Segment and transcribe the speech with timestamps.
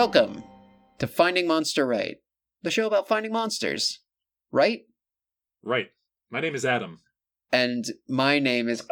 [0.00, 0.44] Welcome
[0.98, 2.16] to Finding Monster Right,
[2.62, 4.00] the show about finding monsters.
[4.50, 4.80] Right?
[5.62, 5.88] Right.
[6.30, 7.00] My name is Adam.
[7.52, 8.82] And my name is.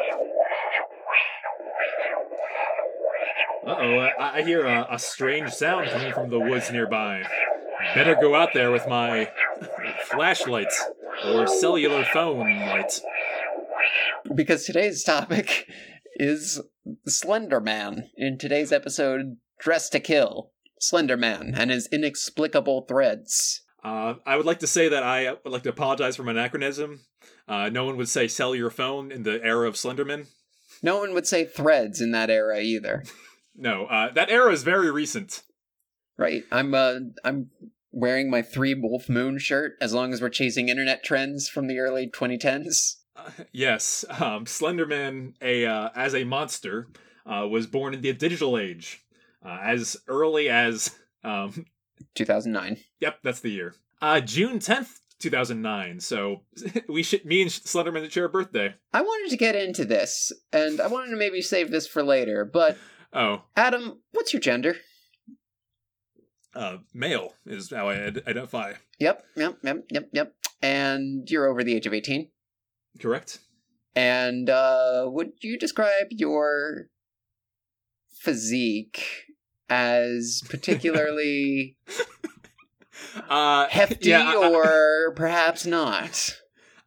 [3.69, 7.25] Oh, I, I hear a, a strange sound coming from the woods nearby.
[7.95, 9.31] Better go out there with my
[10.07, 10.73] flashlight
[11.27, 13.01] or cellular phone light.
[14.35, 15.67] Because today's topic
[16.17, 16.61] is
[17.07, 18.11] Slender Man.
[18.17, 20.53] In today's episode, Dress to Kill.
[20.81, 23.63] Slender Man and his inexplicable threads.
[23.83, 27.01] Uh, I would like to say that I would like to apologize for my anachronism.
[27.47, 30.27] Uh, no one would say sell your phone in the era of Slenderman.
[30.83, 33.03] No one would say threads in that era either.
[33.59, 35.43] No, uh, that era is very recent.
[36.17, 36.45] Right.
[36.51, 37.51] I'm uh I'm
[37.91, 41.79] wearing my three Wolf Moon shirt as long as we're chasing internet trends from the
[41.79, 42.97] early 2010s.
[43.17, 46.89] Uh, yes, um, Slenderman, a uh, as a monster,
[47.27, 49.05] uh, was born in the digital age,
[49.45, 51.67] uh, as early as um,
[52.15, 52.79] 2009.
[53.01, 53.75] Yep, that's the year.
[54.01, 55.99] Uh, June tenth, two thousand nine.
[55.99, 56.43] So
[56.89, 58.75] we should me and Slenderman share a birthday.
[58.93, 62.45] I wanted to get into this, and I wanted to maybe save this for later,
[62.45, 62.79] but
[63.13, 64.77] Oh, Adam, what's your gender?
[66.55, 68.75] uh, male is how I identify.
[68.99, 70.35] Yep, yep, yep, yep, yep.
[70.61, 72.29] And you're over the age of 18.
[73.01, 73.39] Correct.
[73.95, 76.89] And uh, would you describe your
[78.11, 79.05] physique
[79.69, 81.77] as particularly
[83.29, 86.37] Uh, hefty yeah, I- I- or perhaps not?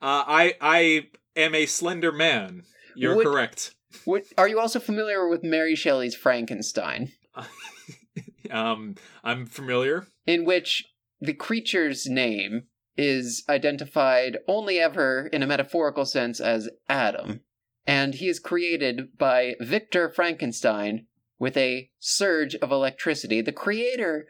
[0.01, 2.63] Uh, I I am a slender man.
[2.95, 3.75] You're Would- correct.
[4.05, 7.11] What, are you also familiar with Mary Shelley's Frankenstein,
[8.51, 10.07] um, I'm familiar.
[10.25, 10.85] in which
[11.19, 12.63] the creature's name
[12.97, 17.41] is identified only ever in a metaphorical sense as Adam,
[17.87, 21.05] and he is created by Victor Frankenstein
[21.39, 23.41] with a surge of electricity.
[23.41, 24.27] The creator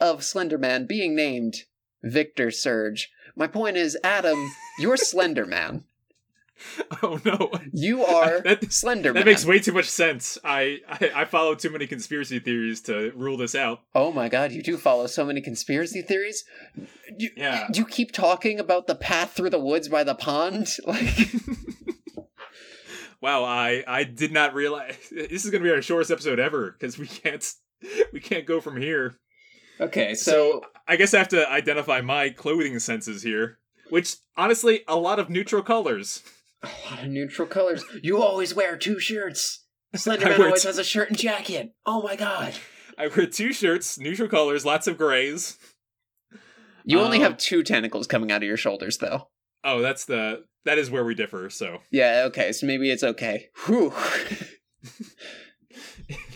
[0.00, 1.54] of Slenderman being named
[2.02, 3.10] Victor Surge.
[3.36, 5.84] My point is, Adam, you're Slenderman.
[7.02, 9.14] Oh no, You are That- Slenderman.
[9.14, 10.38] that makes way too much sense.
[10.44, 13.80] I, I I follow too many conspiracy theories to rule this out.
[13.94, 16.44] Oh my god, you do follow so many conspiracy theories.
[17.18, 17.66] You, Yeah.
[17.72, 20.68] Do you keep talking about the path through the woods by the pond?
[20.86, 21.28] Like,
[23.20, 26.98] Wow, I I did not realize this is gonna be our shortest episode ever because
[26.98, 27.44] we can't
[28.12, 29.14] we can't go from here.
[29.80, 34.96] okay, So I guess I have to identify my clothing senses here, which honestly a
[34.96, 36.22] lot of neutral colors.
[36.64, 37.84] A lot of neutral colors.
[38.02, 39.64] You always wear two shirts.
[39.92, 41.72] I Slenderman always t- has a shirt and jacket.
[41.86, 42.54] Oh my god.
[42.98, 45.58] I wear two shirts, neutral colors, lots of grays.
[46.84, 49.28] You only Um, have two tentacles coming out of your shoulders, though.
[49.64, 51.48] Oh, that's the that is where we differ.
[51.50, 53.48] So Yeah, okay, so maybe it's okay.
[53.66, 53.92] Whew.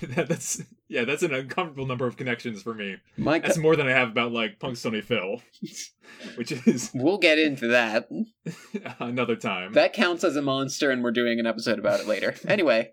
[0.03, 2.97] that, that's yeah, that's an uncomfortable number of connections for me.
[3.16, 5.43] My That's more than I have about like Punxsutawney Phil,
[6.37, 8.09] which is we'll get into that.
[8.99, 9.75] another time.
[9.75, 12.34] That counts as a monster, and we're doing an episode about it later.
[12.47, 12.93] Anyway,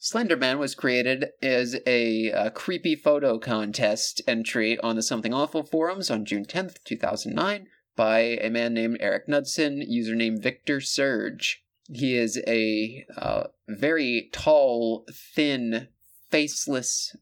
[0.00, 6.10] Slenderman was created as a, uh creepy photo contest entry on the Something Awful forums
[6.10, 7.66] on June 10th, 2009,
[7.96, 11.64] by a man named Eric Knudsen, username Victor Surge.
[11.92, 15.88] He is a uh, very tall, thin,
[16.30, 17.14] faceless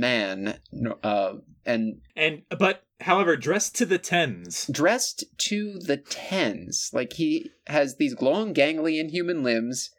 [0.00, 0.58] man,
[1.02, 4.66] uh, and and but however, dressed to the tens.
[4.66, 6.90] dressed to the tens.
[6.92, 9.90] Like he has these long, gangly, inhuman limbs,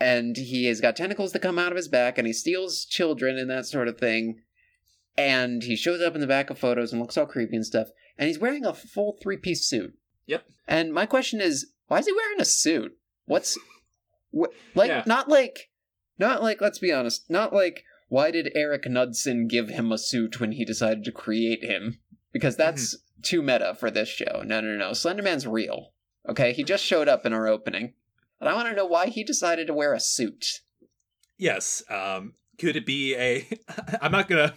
[0.00, 3.36] and he has got tentacles that come out of his back, and he steals children
[3.36, 4.40] and that sort of thing.
[5.16, 7.88] And he shows up in the back of photos and looks all creepy and stuff.
[8.16, 9.94] And he's wearing a full three piece suit.
[10.26, 10.44] Yep.
[10.66, 12.96] And my question is, why is he wearing a suit?
[13.26, 13.58] What's
[14.32, 14.88] wh- like?
[14.88, 15.02] Yeah.
[15.06, 15.70] Not like,
[16.18, 16.60] not like.
[16.60, 17.28] Let's be honest.
[17.28, 17.84] Not like.
[18.10, 22.00] Why did Eric Knudsen give him a suit when he decided to create him?
[22.32, 24.42] Because that's too meta for this show.
[24.44, 24.90] No, no, no.
[24.90, 25.92] Slenderman's real.
[26.28, 27.94] Okay, he just showed up in our opening,
[28.40, 30.60] and I want to know why he decided to wear a suit.
[31.38, 31.84] Yes.
[31.88, 32.34] Um.
[32.58, 33.48] Could it be a?
[34.02, 34.54] I'm not gonna.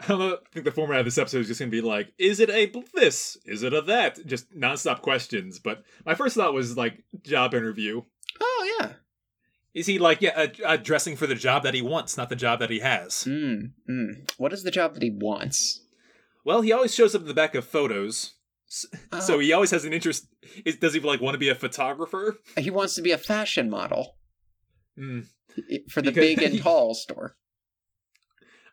[0.00, 2.48] I don't think the format of this episode is just gonna be like, is it
[2.48, 3.36] a this?
[3.44, 4.24] Is it a that?
[4.24, 5.58] Just nonstop questions.
[5.58, 8.00] But my first thought was like job interview.
[8.40, 8.92] Oh yeah.
[9.78, 12.36] Is he like yeah, uh, uh, dressing for the job that he wants, not the
[12.36, 13.24] job that he has?
[13.24, 14.30] Mm, mm.
[14.36, 15.80] What is the job that he wants?
[16.44, 18.34] Well, he always shows up in the back of photos,
[19.12, 20.26] Oh, so he always has an interest.
[20.64, 22.38] Is, does he like want to be a photographer?
[22.56, 24.16] he wants to be a fashion model
[24.96, 25.20] Hmm.
[25.90, 27.36] for the Because- big and tall store.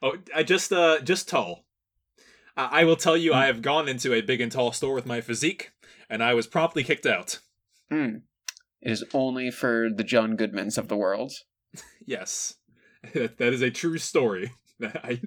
[0.02, 1.66] Oh, I just uh just tall.
[2.58, 5.06] I I will tell you, I have gone into a big and tall store with
[5.06, 5.72] my physique,
[6.10, 7.40] and I was promptly kicked out.
[7.90, 8.18] Hmm.
[8.86, 11.34] It is only for the John Goodmans of the world.
[12.06, 12.54] Yes,
[13.14, 14.54] that is a true story.
[14.82, 15.20] I,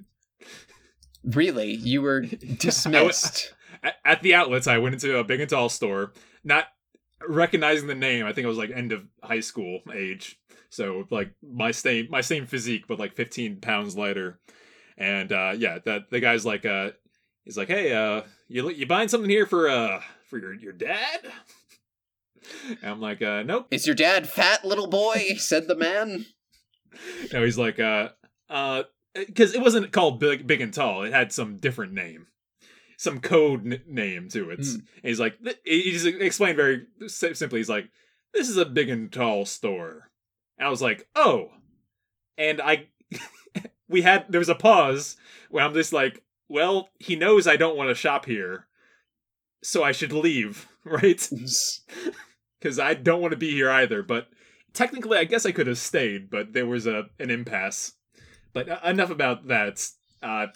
[1.23, 3.53] Really, you were dismissed.
[3.83, 6.13] at, at the outlets, I went into a big and tall store,
[6.43, 6.65] not
[7.27, 8.25] recognizing the name.
[8.25, 10.39] I think I was like end of high school age,
[10.69, 14.39] so like my same my same physique, but like 15 pounds lighter.
[14.97, 16.91] And uh, yeah, that the guy's like, uh,
[17.43, 21.27] he's like, hey, uh, you you buying something here for uh for your your dad?
[22.69, 23.67] And I'm like, uh, nope.
[23.71, 25.33] Is your dad fat, little boy?
[25.37, 26.25] said the man.
[27.31, 28.09] No, he's like, uh,
[28.49, 28.83] uh,
[29.13, 31.03] because it wasn't called big, big and tall.
[31.03, 32.27] It had some different name,
[32.97, 34.59] some code n- name to it.
[34.59, 34.75] Hmm.
[34.75, 37.59] And he's like, th- he just explained very si- simply.
[37.59, 37.89] He's like,
[38.33, 40.09] this is a big and tall store.
[40.57, 41.49] And I was like, oh,
[42.37, 42.87] and I,
[43.89, 45.17] we had there was a pause
[45.49, 48.67] where I'm just like, well, he knows I don't want to shop here,
[49.63, 51.29] so I should leave, right?
[52.59, 54.03] Because I don't want to be here either.
[54.03, 54.27] But
[54.73, 57.93] technically, I guess I could have stayed, but there was a an impasse.
[58.53, 59.85] But uh, enough about that.
[60.21, 60.47] Uh,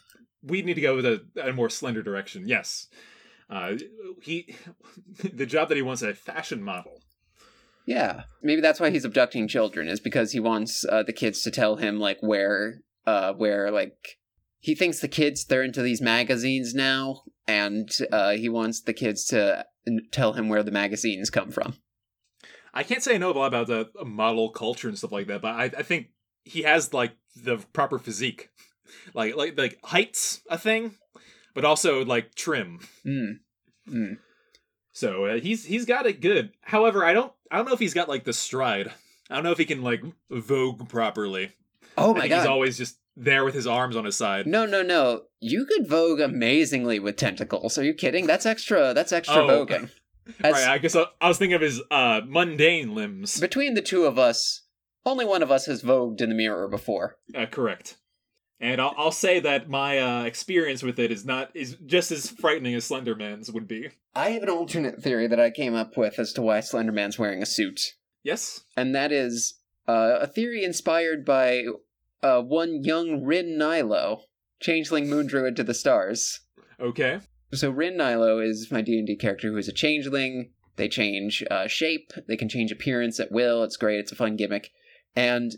[0.43, 2.47] we need to go with a, a more slender direction.
[2.47, 2.87] Yes,
[3.49, 3.73] uh,
[4.21, 4.55] he,
[5.33, 6.99] the job that he wants a fashion model.
[7.85, 11.51] Yeah, maybe that's why he's abducting children is because he wants uh, the kids to
[11.51, 14.17] tell him like where, uh, where like
[14.59, 19.25] he thinks the kids they're into these magazines now, and uh, he wants the kids
[19.25, 19.65] to
[20.11, 21.75] tell him where the magazines come from.
[22.73, 25.41] I can't say I know a lot about the model culture and stuff like that,
[25.41, 26.07] but I, I think
[26.43, 28.49] he has like the proper physique,
[29.13, 30.95] like like like height's a thing,
[31.53, 32.79] but also like trim.
[33.05, 33.39] Mm.
[33.89, 34.17] Mm.
[34.91, 36.51] So uh, he's he's got it good.
[36.61, 38.91] However, I don't I don't know if he's got like the stride.
[39.29, 41.51] I don't know if he can like vogue properly.
[41.97, 44.47] Oh my think he's always just there with his arms on his side.
[44.47, 45.23] No, no, no!
[45.39, 47.77] You could vogue amazingly with tentacles.
[47.77, 48.25] Are you kidding?
[48.25, 48.93] That's extra.
[48.93, 49.65] That's extra Oh.
[49.65, 49.89] voguing.
[50.41, 53.39] As- right, I guess I, I was thinking of his uh mundane limbs.
[53.39, 54.61] between the two of us,
[55.05, 57.17] only one of us has vogued in the mirror before.
[57.35, 57.97] Uh, correct.
[58.59, 62.29] And I'll, I'll say that my uh, experience with it is not is just as
[62.29, 63.89] frightening as Slenderman's would be.
[64.15, 67.41] I have an alternate theory that I came up with as to why Slenderman's wearing
[67.41, 67.95] a suit.
[68.23, 68.61] Yes.
[68.77, 69.55] and that is
[69.85, 71.63] uh, a theory inspired by
[72.21, 74.21] uh, one young Rin Nilo,
[74.61, 76.39] changeling moon druid to the stars.
[76.79, 77.19] Okay.
[77.53, 80.51] So Rin Nilo is my D and D character who is a changeling.
[80.75, 82.11] They change uh, shape.
[82.27, 83.63] They can change appearance at will.
[83.63, 83.99] It's great.
[83.99, 84.71] It's a fun gimmick.
[85.15, 85.55] And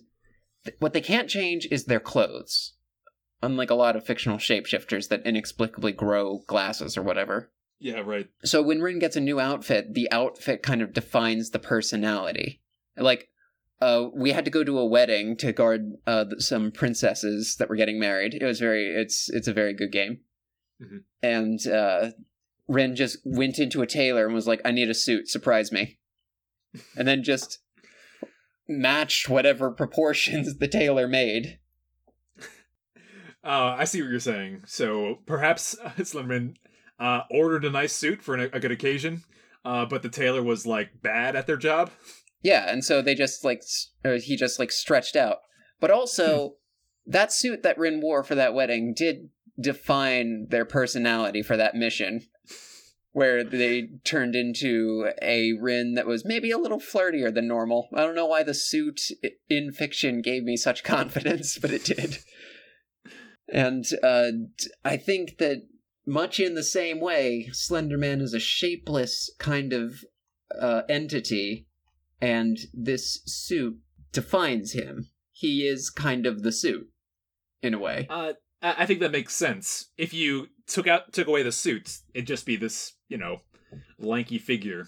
[0.66, 2.74] th- what they can't change is their clothes.
[3.42, 7.52] Unlike a lot of fictional shapeshifters that inexplicably grow glasses or whatever.
[7.80, 8.00] Yeah.
[8.00, 8.28] Right.
[8.44, 12.62] So when Rin gets a new outfit, the outfit kind of defines the personality.
[12.98, 13.30] Like,
[13.82, 17.76] uh, we had to go to a wedding to guard uh, some princesses that were
[17.76, 18.34] getting married.
[18.34, 20.22] It was very, it's it's a very good game.
[20.82, 21.04] Mhm.
[21.22, 22.12] And uh,
[22.68, 26.00] Rin just went into a tailor and was like, "I need a suit, surprise me,"
[26.98, 27.60] and then just
[28.68, 31.60] matched whatever proportions the tailor made.
[33.44, 34.64] Uh, I see what you're saying.
[34.66, 36.56] So perhaps uh, Slenderman
[37.00, 39.24] uh, ordered a nice suit for an, a good occasion,
[39.64, 41.92] uh, but the tailor was like bad at their job.
[42.42, 43.92] Yeah, and so they just like s-
[44.24, 45.38] he just like stretched out.
[45.80, 46.56] But also,
[47.06, 49.30] that suit that Rin wore for that wedding did
[49.60, 52.22] define their personality for that mission,
[53.12, 57.88] where they turned into a Rin that was maybe a little flirtier than normal.
[57.94, 59.02] I don't know why the suit
[59.50, 62.20] in fiction gave me such confidence, but it did.
[63.48, 64.32] And uh,
[64.84, 65.68] I think that
[66.06, 70.04] much in the same way, Slenderman is a shapeless kind of
[70.60, 71.68] uh, entity
[72.22, 73.78] and this suit
[74.12, 75.10] defines him.
[75.32, 76.88] He is kind of the suit,
[77.62, 78.08] in a way.
[78.10, 78.34] Uh,
[78.80, 79.90] I think that makes sense.
[79.98, 83.42] If you took out took away the suit, it'd just be this, you know,
[84.00, 84.88] lanky figure.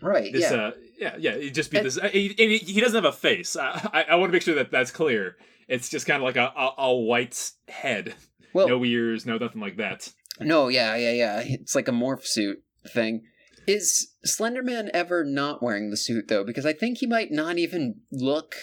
[0.00, 0.56] Right, This, yeah.
[0.56, 1.98] uh, yeah, yeah, it'd just be And- this.
[1.98, 3.56] uh, He, he he doesn't have a face.
[3.56, 5.36] I I, I want to make sure that that's clear.
[5.66, 8.14] It's just kind of like a, a a white head,
[8.54, 10.12] well, no ears, no nothing like that.
[10.40, 11.42] no, yeah, yeah, yeah.
[11.44, 13.22] It's like a morph suit thing.
[13.66, 16.44] Is Slenderman ever not wearing the suit, though?
[16.44, 18.54] Because I think he might not even look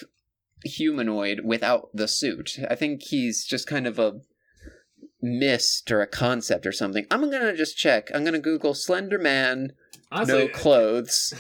[0.64, 2.58] humanoid without the suit.
[2.70, 4.14] I think he's just kind of a
[5.26, 7.06] mist or a concept or something.
[7.12, 8.10] I'm gonna just check.
[8.14, 9.72] I'm gonna Google Slenderman,
[10.12, 11.34] Honestly, no clothes.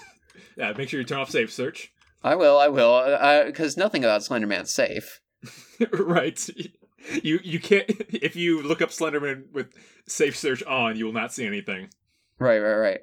[0.56, 0.72] yeah.
[0.76, 1.92] Make sure you turn off safe search.
[2.24, 5.20] I will, I will, because nothing about Slenderman's safe.
[5.92, 6.48] right.
[7.22, 9.68] You you can't if you look up Slenderman with
[10.06, 11.90] safe search on, you will not see anything.
[12.38, 13.00] Right, right,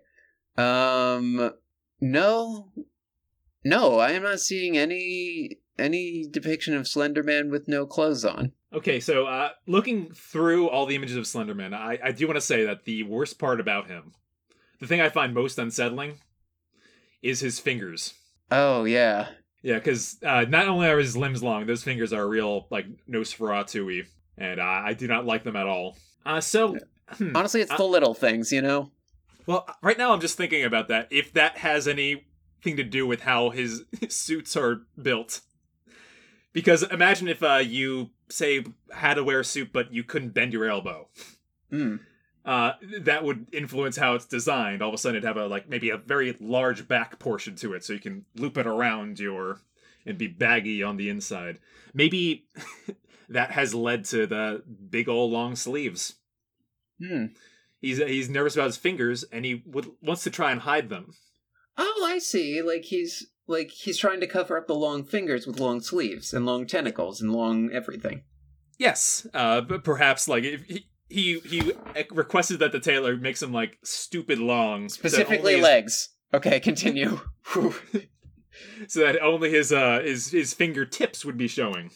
[0.57, 1.15] right.
[1.15, 1.53] Um,
[2.01, 2.71] no,
[3.63, 8.51] no, I am not seeing any any depiction of Slenderman with no clothes on.
[8.73, 12.41] Okay, so uh, looking through all the images of Slenderman, I, I do want to
[12.41, 14.13] say that the worst part about him,
[14.79, 16.15] the thing I find most unsettling,
[17.21, 18.15] is his fingers.
[18.49, 19.29] Oh yeah.
[19.61, 24.07] Yeah, because uh, not only are his limbs long, those fingers are real like Nosferatu-y,
[24.37, 25.95] and uh, I do not like them at all.
[26.25, 26.77] Uh, so,
[27.09, 28.91] hmm, Honestly, it's the little things, you know.
[29.45, 31.07] well, right now I'm just thinking about that.
[31.11, 35.41] If that has anything to do with how his, suits are built,
[36.51, 40.53] because imagine if uh, you say had to wear a suit but you couldn't bend
[40.53, 41.07] your elbow.
[41.71, 41.99] Mm.
[42.45, 44.81] uh, that would influence how it's designed.
[44.81, 47.73] All of a sudden, it'd have a like maybe a very large back portion to
[47.73, 49.59] it, so you can loop it around your
[50.05, 51.59] and be baggy on the inside.
[51.93, 52.45] Maybe
[53.29, 56.15] that has led to the big old long sleeves.
[56.99, 57.27] Hmm.
[57.81, 61.13] He's he's nervous about his fingers, and he would wants to try and hide them.
[61.77, 62.61] Oh, I see.
[62.61, 66.45] Like he's like he's trying to cover up the long fingers with long sleeves and
[66.45, 68.23] long tentacles and long everything.
[68.77, 70.88] Yes, uh, but perhaps like if he.
[71.09, 71.73] He he
[72.09, 76.09] requested that the tailor makes him like stupid long, Specifically only his- legs.
[76.33, 77.19] Okay, continue.
[78.88, 81.91] So that only his uh his his fingertips would be showing.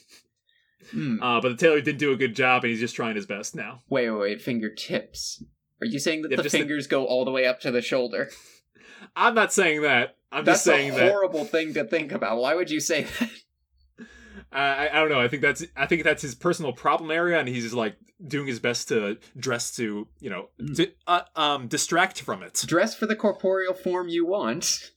[0.92, 1.22] Hmm.
[1.22, 3.56] Uh, but the tailor didn't do a good job, and he's just trying his best
[3.56, 3.80] now.
[3.90, 4.42] Wait, wait, wait.
[4.42, 5.44] Fingertips.
[5.82, 7.72] Are you saying that Yeah, the just the- fingers go all the way up to
[7.72, 8.30] the shoulder?
[9.16, 10.17] I'm not saying that.
[10.32, 11.12] I'm That's just saying a that.
[11.12, 12.38] horrible thing to think about.
[12.38, 13.30] Why would you say that?
[14.52, 15.20] I, I don't know.
[15.20, 18.48] I think that's I think that's his personal problem area, and he's just like doing
[18.48, 20.76] his best to dress to you know Mm.
[20.76, 22.64] di- uh, um distract from it.
[22.66, 24.92] Dress for the corporeal form you want.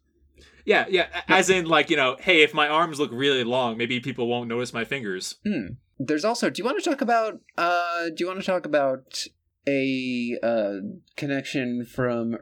[0.64, 1.06] Yeah, yeah.
[1.26, 4.48] As in, like you know, hey, if my arms look really long, maybe people won't
[4.48, 5.36] notice my fingers.
[5.44, 5.74] Hmm.
[5.98, 6.48] There's also.
[6.50, 7.40] Do you want to talk about?
[7.58, 9.24] Uh, do you want to talk about
[9.68, 10.76] a uh,
[11.16, 12.36] connection from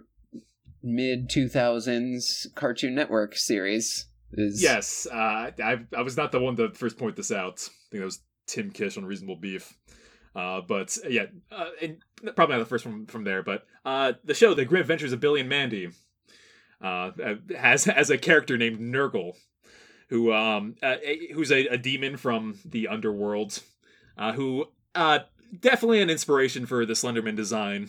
[0.83, 4.07] mid two thousands Cartoon Network series?
[4.33, 7.67] Is Yes, uh, I I was not the one to first point this out.
[7.67, 9.75] I think that was Tim Kish on Reasonable Beef.
[10.35, 11.67] Uh, but uh, yeah, uh,
[12.37, 13.43] probably not the first one from there.
[13.43, 15.91] But uh, the show, The Grim Adventures of Billy and Mandy,
[16.81, 17.11] uh,
[17.57, 19.37] has has a character named Nergal,
[20.09, 20.97] who um uh,
[21.35, 23.61] who's a, a demon from the underworld,
[24.17, 25.21] uh, who uh
[25.59, 27.89] definitely an inspiration for the Slenderman design.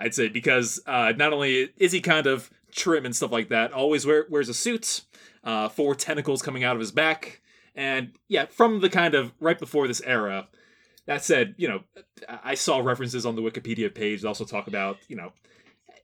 [0.00, 3.72] I'd say because uh, not only is he kind of trim and stuff like that,
[3.72, 5.02] always wear, wears a suit,
[5.44, 7.42] uh, four tentacles coming out of his back,
[7.74, 10.48] and yeah, from the kind of right before this era.
[11.06, 11.80] That said, you know,
[12.28, 15.32] I saw references on the Wikipedia page that also talk about, you know,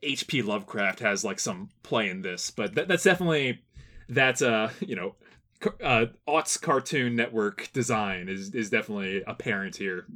[0.02, 0.42] H.P.
[0.42, 3.60] Lovecraft has like some play in this, but that, that's definitely
[4.08, 5.14] that uh, you know,
[5.82, 10.06] uh, Aughts Cartoon Network design is is definitely apparent here.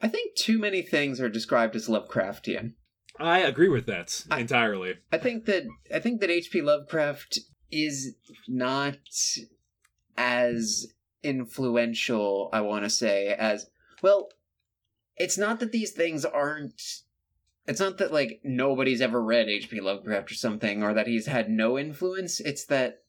[0.00, 2.74] I think too many things are described as Lovecraftian.
[3.18, 4.94] I agree with that I- entirely.
[5.12, 6.60] I think that I think that H.P.
[6.62, 7.38] Lovecraft
[7.70, 8.14] is
[8.48, 8.98] not
[10.16, 10.86] as
[11.22, 13.68] influential, I want to say, as
[14.02, 14.28] well.
[15.16, 16.80] It's not that these things aren't.
[17.66, 19.80] It's not that like nobody's ever read H.P.
[19.80, 22.38] Lovecraft or something, or that he's had no influence.
[22.40, 23.02] It's that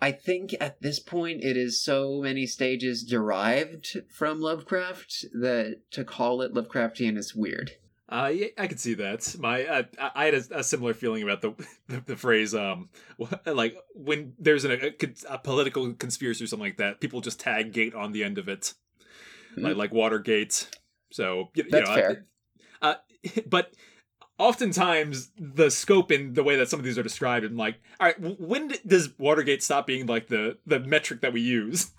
[0.00, 6.04] I think at this point it is so many stages derived from Lovecraft that to
[6.04, 7.72] call it Lovecraftian is weird.
[8.08, 9.34] Uh, yeah, I could see that.
[9.38, 11.52] My, uh, I I had a, a similar feeling about the,
[11.88, 12.90] the the phrase, um,
[13.46, 14.92] like when there's an, a,
[15.28, 18.48] a political conspiracy or something like that, people just tag "gate" on the end of
[18.48, 18.74] it,
[19.56, 20.68] like like Watergate.
[21.10, 22.26] So you, you That's know, fair.
[22.82, 22.94] Uh,
[23.46, 23.72] but
[24.38, 28.06] oftentimes the scope and the way that some of these are described, I'm like, all
[28.08, 31.92] right, when does Watergate stop being like the the metric that we use?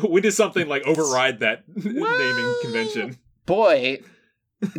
[0.00, 3.18] when does something like override that naming convention?
[3.46, 4.00] Boy,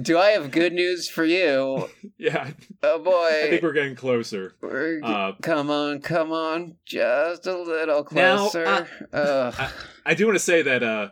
[0.02, 1.90] do I have good news for you.
[2.18, 2.52] Yeah,
[2.82, 3.12] Oh boy.
[3.44, 4.56] I think we're getting closer.
[4.62, 6.78] We're- Uh, come on, come on.
[6.86, 8.66] Just a little Now, closer.
[8.66, 9.72] uh, Ugh.
[10.06, 11.10] I do want to say that uh,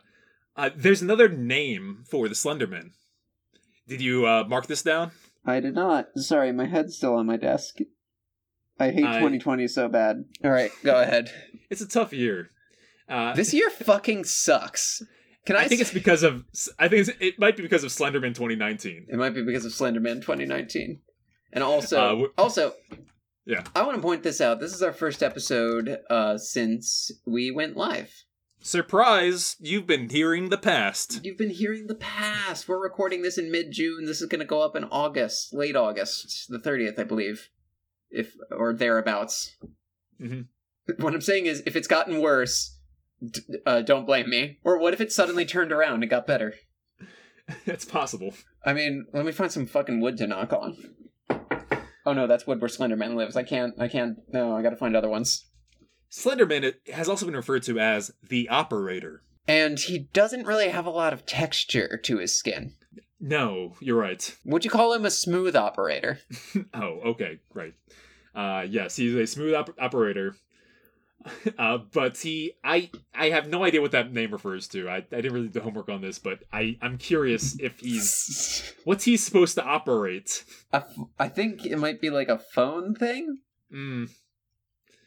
[0.56, 2.92] uh, there's another name for the Slenderman.
[3.88, 5.12] Did you uh, mark this down?
[5.46, 6.08] I did not.
[6.16, 7.80] Sorry, my head's still on my desk.
[8.80, 10.24] I hate I- 2020 so bad.
[10.44, 11.30] All right, go ahead.
[11.70, 12.50] It's a tough year.
[13.10, 15.04] Uh, This year fucking sucks.
[15.46, 16.46] Can I, I think s- it's because of
[16.80, 19.08] I think it's, it might be because of Slenderman 2019.
[19.10, 21.00] It might be because of Slenderman 2019.
[21.52, 22.74] And also, Uh, also,
[23.46, 23.64] Yeah.
[23.76, 24.60] I want to point this out.
[24.60, 28.24] This is our first episode uh, since we went live.
[28.62, 29.58] Surprise!
[29.60, 31.20] You've been hearing the past.
[31.26, 32.68] You've been hearing the past.
[32.70, 34.06] We're recording this in mid June.
[34.06, 37.50] This is going to go up in August, late August, the 30th, I believe,
[38.10, 39.58] if or thereabouts.
[40.22, 40.48] Mhm.
[40.98, 42.73] What I'm saying is, if it's gotten worse,
[43.26, 44.60] d- uh, don't blame me.
[44.64, 46.54] Or what if it suddenly turned around and got better?
[47.66, 48.34] it's possible.
[48.66, 50.78] I mean, let me find some fucking wood to knock on.
[52.06, 53.36] Oh no, that's wood where Slenderman lives.
[53.36, 53.74] I can't.
[53.80, 54.18] I can't.
[54.32, 55.46] No, I got to find other ones.
[56.12, 59.24] Slenderman has also been referred to as the Operator.
[59.48, 62.76] And he doesn't really have a lot of texture to his skin.
[63.20, 64.36] No, you're right.
[64.46, 66.20] Would you call him a smooth operator?
[66.74, 67.74] oh, okay, right.
[68.36, 70.36] Uh, yes, he's a smooth op- operator.
[71.58, 74.90] Uh, but he, I, I have no idea what that name refers to.
[74.90, 78.74] I, I didn't really do the homework on this, but I, I'm curious if he's
[78.84, 80.44] what's he supposed to operate.
[80.74, 80.84] I,
[81.20, 83.38] I think it might be like a phone thing.
[83.74, 84.10] Mm.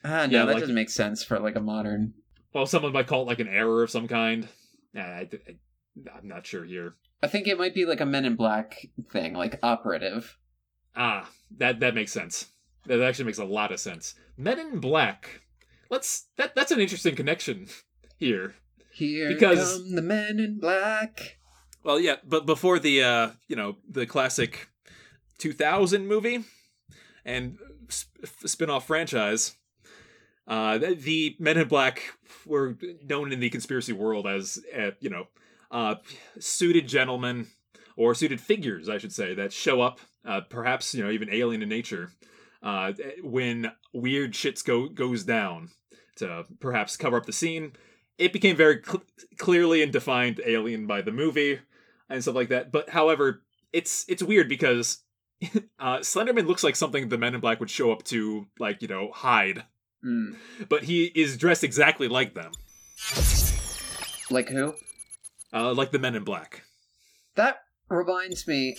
[0.05, 2.15] Ah, no, Yeah, that like- doesn't make sense for like a modern.
[2.55, 4.49] Well, someone might call it like an error of some kind.
[4.95, 5.57] Nah, I, I,
[6.17, 6.95] I'm not sure here.
[7.23, 10.39] I think it might be like a Men in Black thing, like operative.
[10.95, 12.47] Ah, that that makes sense.
[12.87, 14.15] That actually makes a lot of sense.
[14.39, 15.43] Men in Black.
[15.91, 17.69] Let's that that's an interesting connection
[18.19, 18.55] here.
[18.93, 21.39] Here Because- come the Men in Black.
[21.83, 24.69] Well, yeah, but before the uh, you know, the classic
[25.39, 26.43] 2000 movie
[27.25, 29.55] and sp- spin-off franchise,
[30.49, 32.03] uh the, the Men in Black
[32.45, 32.77] were
[33.09, 35.27] known in the conspiracy world as uh, you know,
[35.71, 35.97] uh
[36.41, 37.47] suited gentlemen
[37.97, 41.63] or suited figures, I should say, that show up uh perhaps, you know, even alien
[41.63, 42.11] in nature.
[42.63, 45.69] Uh, when weird shits go goes down
[46.17, 47.73] to perhaps cover up the scene,
[48.19, 49.05] it became very cl-
[49.39, 51.61] clearly and defined alien by the movie
[52.09, 52.73] and stuff like that.
[52.73, 53.43] But however,
[53.73, 54.99] it's it's weird because
[55.79, 58.89] uh, Slenderman looks like something the Men in Black would show up to, like you
[58.89, 59.65] know, hide.
[60.03, 60.35] Hmm.
[60.69, 62.53] But he is dressed exactly like them,
[64.31, 64.75] Like who?
[65.53, 66.63] uh, like the Men in Black.
[67.35, 68.77] That reminds me.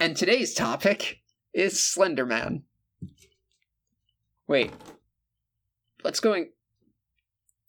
[0.00, 1.20] And today's topic
[1.52, 2.64] is Slender Man.
[4.48, 4.70] Wait.
[6.02, 6.50] What's going.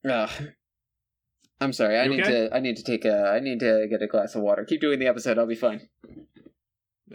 [0.10, 0.30] Ugh.
[1.62, 1.98] I'm sorry.
[1.98, 2.48] I You need okay?
[2.50, 2.56] to.
[2.56, 3.30] I need to take a.
[3.36, 4.66] I need to get a glass of water.
[4.66, 5.38] Keep doing the episode.
[5.38, 5.88] I'll be fine.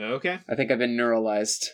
[0.00, 0.38] Okay.
[0.49, 1.71] I think I've been neuralized.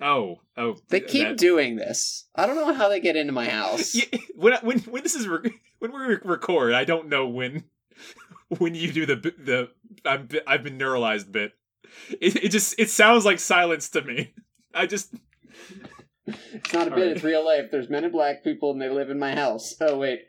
[0.00, 0.76] Oh, oh.
[0.88, 2.26] They keep that- doing this.
[2.34, 3.94] I don't know how they get into my house.
[4.12, 7.64] Yeah, when when when this is re- when we record, I don't know when
[8.58, 9.68] when you do the the
[10.04, 11.52] I'm, I've been neuralized bit.
[12.20, 14.32] It, it just it sounds like silence to me.
[14.74, 15.14] I just
[16.52, 17.02] It's not a All bit.
[17.06, 17.12] right.
[17.16, 17.66] It's real life.
[17.70, 19.74] There's men in black people, and they live in my house.
[19.80, 20.28] Oh wait,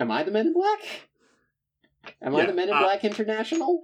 [0.00, 0.80] am I the Men in Black?
[2.20, 3.82] Am I Yeah, the Men in uh, Black International?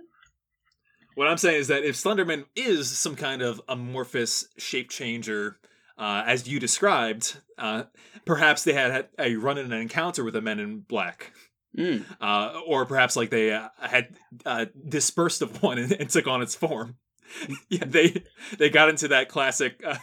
[1.15, 5.59] what I'm saying is that if Slenderman is some kind of amorphous shape changer,
[5.97, 7.85] uh, as you described, uh,
[8.25, 11.33] perhaps they had had a run in an encounter with the Men in Black.
[11.77, 12.05] Mm.
[12.21, 14.09] uh, or perhaps like they uh, had
[14.47, 16.97] uh, dispersed of one and, and took on its form.
[17.69, 18.25] yeah, they
[18.59, 19.81] they got into that classic.
[19.87, 19.97] Uh,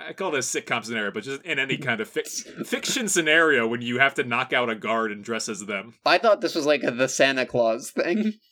[0.00, 3.66] I call this a sitcom scenario, but just in any kind of fic- fiction scenario
[3.66, 5.94] when you have to knock out a guard and dress as them.
[6.06, 8.34] I thought this was like a, the Santa Claus thing.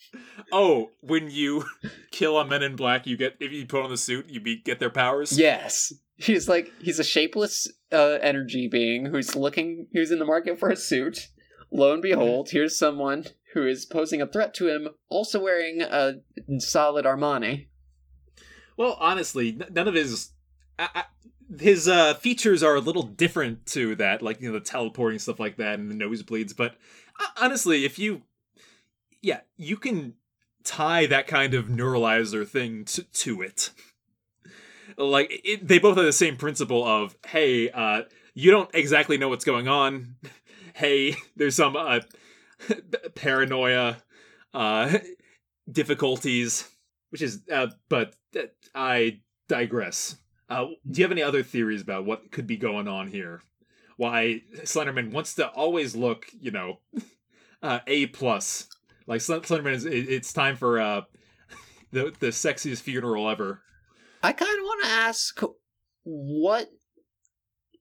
[0.51, 1.67] Oh, when you
[2.11, 4.57] kill a Men in Black, you get if you put on the suit, you be,
[4.57, 5.39] get their powers.
[5.39, 10.59] Yes, he's like he's a shapeless uh, energy being who's looking, who's in the market
[10.59, 11.29] for a suit.
[11.71, 16.15] Lo and behold, here's someone who is posing a threat to him, also wearing a
[16.59, 17.67] solid Armani.
[18.79, 20.33] Well, honestly, n- none of his
[20.79, 21.05] I, I,
[21.59, 25.41] his uh, features are a little different to that, like you know the teleporting stuff
[25.41, 26.57] like that and the nosebleeds.
[26.57, 26.77] But
[27.21, 28.23] uh, honestly, if you,
[29.23, 30.15] yeah, you can
[30.65, 33.71] tie that kind of neuralizer thing to, to it.
[34.97, 38.03] Like it, they both have the same principle of hey, uh,
[38.35, 40.17] you don't exactly know what's going on.
[40.75, 41.99] Hey, there's some uh,
[43.17, 43.97] paranoia,
[44.55, 44.99] uh,
[45.69, 46.69] difficulties
[47.11, 48.43] which is uh, but uh,
[48.75, 50.17] i digress
[50.49, 53.43] uh, do you have any other theories about what could be going on here
[53.97, 56.81] why slenderman wants to always look you know
[57.63, 58.69] uh, a plus
[59.07, 61.03] like Slen- slenderman is it- it's time for uh
[61.93, 63.63] the the sexiest funeral ever
[64.21, 65.41] I kind of want to ask,
[66.03, 66.67] what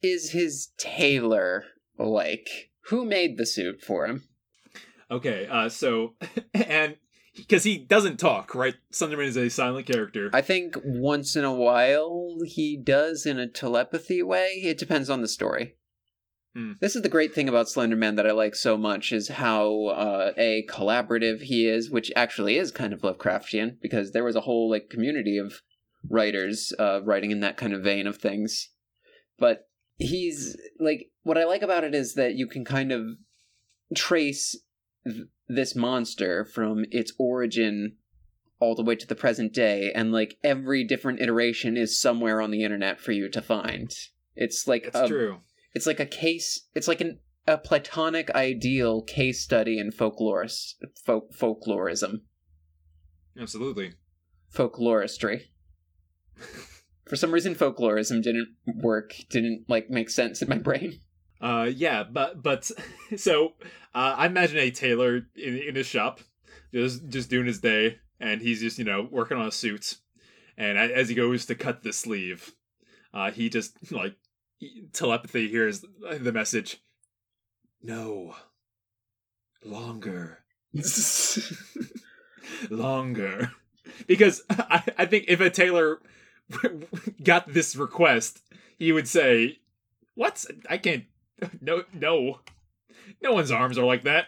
[0.04, 1.64] is his tailor
[1.98, 2.48] like?
[2.90, 4.24] Who made the suit for him?
[5.10, 6.14] okay uh so
[6.54, 6.98] and
[7.38, 11.54] because he doesn't talk right slenderman is a silent character I think once in a
[11.54, 14.62] while he does in a telepathy way.
[14.64, 15.76] It depends on the story.
[16.56, 16.74] Hmm.
[16.80, 20.32] This is the great thing about Slenderman that I like so much is how uh,
[20.38, 24.70] a collaborative he is, which actually is kind of Lovecraftian because there was a whole
[24.70, 25.62] like community of
[26.10, 28.70] writers uh, writing in that kind of vein of things.
[29.38, 33.02] But he's like what I like about it is that you can kind of
[33.96, 34.56] trace
[35.10, 37.96] th- this monster from its origin
[38.60, 42.52] all the way to the present day and like every different iteration is somewhere on
[42.52, 43.94] the internet for you to find.
[44.36, 45.38] It's like it's a, true.
[45.74, 50.74] it's like a case it's like an a platonic ideal case study in folklorist
[51.06, 52.22] folk folklorism.
[53.40, 53.94] Absolutely.
[54.54, 55.44] Folkloristry.
[57.06, 61.00] For some reason folklorism didn't work didn't like make sense in my brain
[61.40, 62.70] Uh, yeah, but but
[63.18, 63.54] so
[63.94, 66.20] uh, I imagine a tailor in in his shop,
[66.74, 69.98] just just doing his day, and he's just you know working on a suit,
[70.58, 72.54] and as he goes to cut the sleeve,
[73.14, 74.16] uh, he just like
[74.94, 75.86] telepathy hears
[76.20, 76.82] the message,
[77.82, 78.36] no,
[79.64, 80.40] longer,
[82.70, 83.52] longer,
[84.08, 86.02] because I I think if a tailor
[87.24, 88.42] got this request,
[88.80, 89.60] he would say,
[90.16, 90.44] "What?
[90.70, 91.06] I can't."
[91.62, 92.40] No, no,
[93.22, 94.28] no one's arms are like that.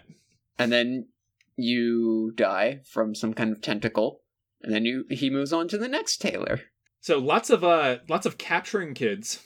[0.57, 1.07] and then
[1.55, 4.21] you die from some kind of tentacle,
[4.61, 6.61] and then you he moves on to the next tailor.
[7.01, 9.39] So lots of uh, lots of capturing kids,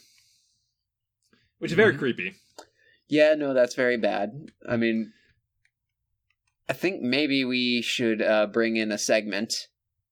[1.60, 1.99] which is very Mhm.
[1.99, 2.36] creepy.
[3.08, 4.52] Yeah, no, that's very bad.
[4.67, 5.13] I mean,
[6.69, 9.67] I think maybe we should uh, bring in a segment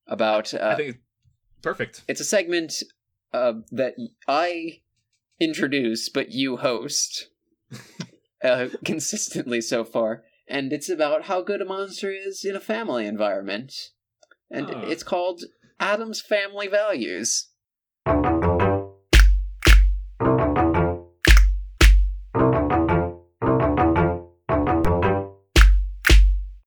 [0.08, 0.54] about.
[0.54, 0.98] Uh, I think
[1.62, 2.04] perfect.
[2.08, 2.84] it's a segment
[3.34, 3.96] uh, that
[4.28, 4.82] I
[5.40, 7.28] introduce, but you host
[8.44, 13.06] uh, consistently so far, and it's about how good a monster is in a family
[13.06, 13.74] environment,
[14.50, 14.82] and Ah.
[14.88, 15.44] it's called
[15.80, 17.48] Adam's Family Values.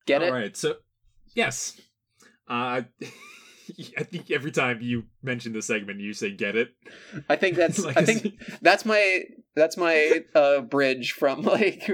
[0.05, 0.29] Get it?
[0.29, 0.75] All right, so
[1.33, 1.79] yes,
[2.47, 2.83] uh,
[3.97, 6.73] I think every time you mention the segment, you say "get it."
[7.29, 7.83] I think that's.
[7.83, 9.23] Like, I think that's my
[9.55, 11.89] that's my uh bridge from like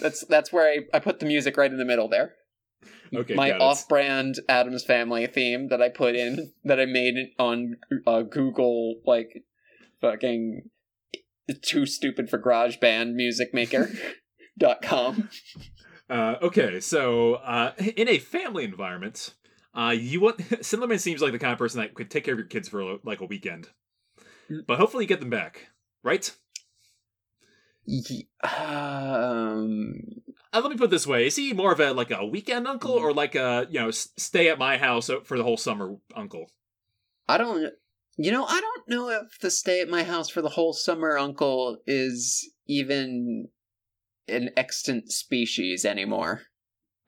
[0.00, 2.34] that's that's where I, I put the music right in the middle there
[3.14, 8.22] okay, my off-brand Addams Family theme that i put in that i made on uh,
[8.22, 9.44] google like
[10.00, 10.68] fucking
[11.62, 13.90] too stupid for garage band music maker
[14.58, 15.28] dot com
[16.10, 19.34] Uh, okay, so uh, in a family environment,
[19.78, 22.38] uh, you want Slenderman seems like the kind of person that could take care of
[22.38, 23.68] your kids for like a weekend,
[24.50, 24.66] Mm.
[24.66, 25.68] but hopefully you get them back,
[26.02, 26.34] right?
[27.84, 30.02] Ye- um
[30.52, 32.66] Uh, let me put it this way: Is he more of a like a weekend
[32.66, 35.96] uncle, or like a you know s- stay at my house for the whole summer
[36.14, 36.50] uncle?
[37.30, 37.72] i don't
[38.16, 41.18] you know i don't know if the stay at my house for the whole summer
[41.18, 43.48] uncle is even
[44.28, 46.42] an extant species anymore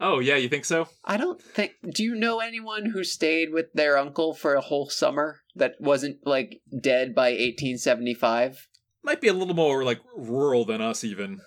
[0.00, 0.88] Oh yeah, you think so?
[1.04, 1.72] I don't think.
[1.94, 6.26] Do you know anyone who stayed with their uncle for a whole summer that wasn't
[6.26, 8.66] like dead by 1875?
[9.02, 11.40] Might be a little more like rural than us, even.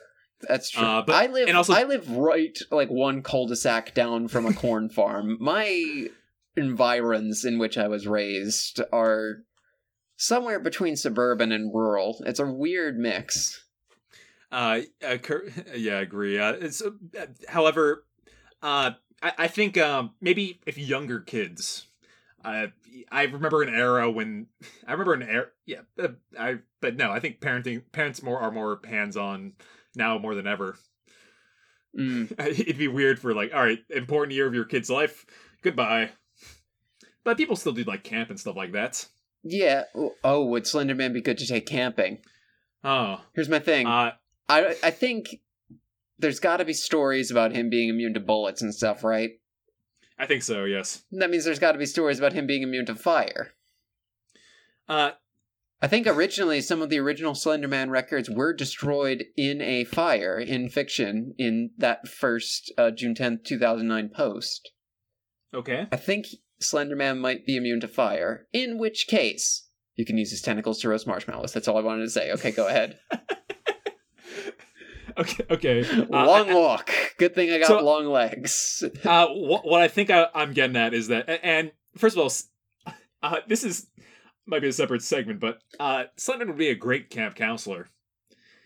[0.47, 0.85] That's true.
[0.85, 1.55] Uh, but- I live.
[1.55, 5.37] also- I live right like one cul-de-sac down from a corn farm.
[5.39, 6.07] My
[6.55, 9.43] environs in which I was raised are
[10.17, 12.21] somewhere between suburban and rural.
[12.25, 13.65] It's a weird mix.
[14.51, 15.17] Uh, uh
[15.75, 16.37] yeah, I agree.
[16.39, 16.91] Uh, it's, uh,
[17.47, 18.05] however,
[18.63, 21.86] uh, I, I think um, maybe if younger kids,
[22.43, 22.67] uh,
[23.12, 24.47] I remember an era when
[24.88, 25.47] I remember an era.
[25.65, 29.54] Yeah, uh, I but no, I think parenting parents more are more hands on
[29.95, 30.76] now more than ever.
[31.97, 32.32] Mm.
[32.39, 35.26] It'd be weird for like, all right, important year of your kid's life,
[35.62, 36.10] goodbye.
[37.23, 39.06] But people still do like camp and stuff like that.
[39.43, 39.84] Yeah.
[40.23, 42.19] Oh, would Slenderman be good to take camping?
[42.84, 43.88] Oh, Here's my thing.
[43.88, 44.12] uh,
[44.49, 45.39] I I think
[46.23, 49.31] there's got to be stories about him being immune to bullets and stuff, right?
[50.17, 50.63] I think so.
[50.63, 51.03] Yes.
[51.12, 53.51] That means there's got to be stories about him being immune to fire.
[54.88, 55.12] Uh,
[55.81, 60.69] I think originally some of the original Slenderman records were destroyed in a fire in
[60.69, 64.71] fiction in that first uh, June 10th, 2009 post.
[65.53, 65.88] okay.
[65.91, 66.27] I think
[66.62, 70.89] Slenderman might be immune to fire, in which case you can use his tentacles to
[70.89, 71.51] roast marshmallows.
[71.51, 72.31] That's all I wanted to say.
[72.31, 72.97] Okay, go ahead.
[75.19, 75.45] okay.
[75.49, 75.86] Okay.
[75.89, 76.91] Uh, long walk.
[77.17, 78.84] Good thing I got so- long legs.
[79.06, 82.93] uh, what, what I think I, I'm getting at is that, and first of all,
[83.23, 83.88] uh, this is
[84.45, 87.88] might be a separate segment, but uh, Slenderman would be a great camp counselor.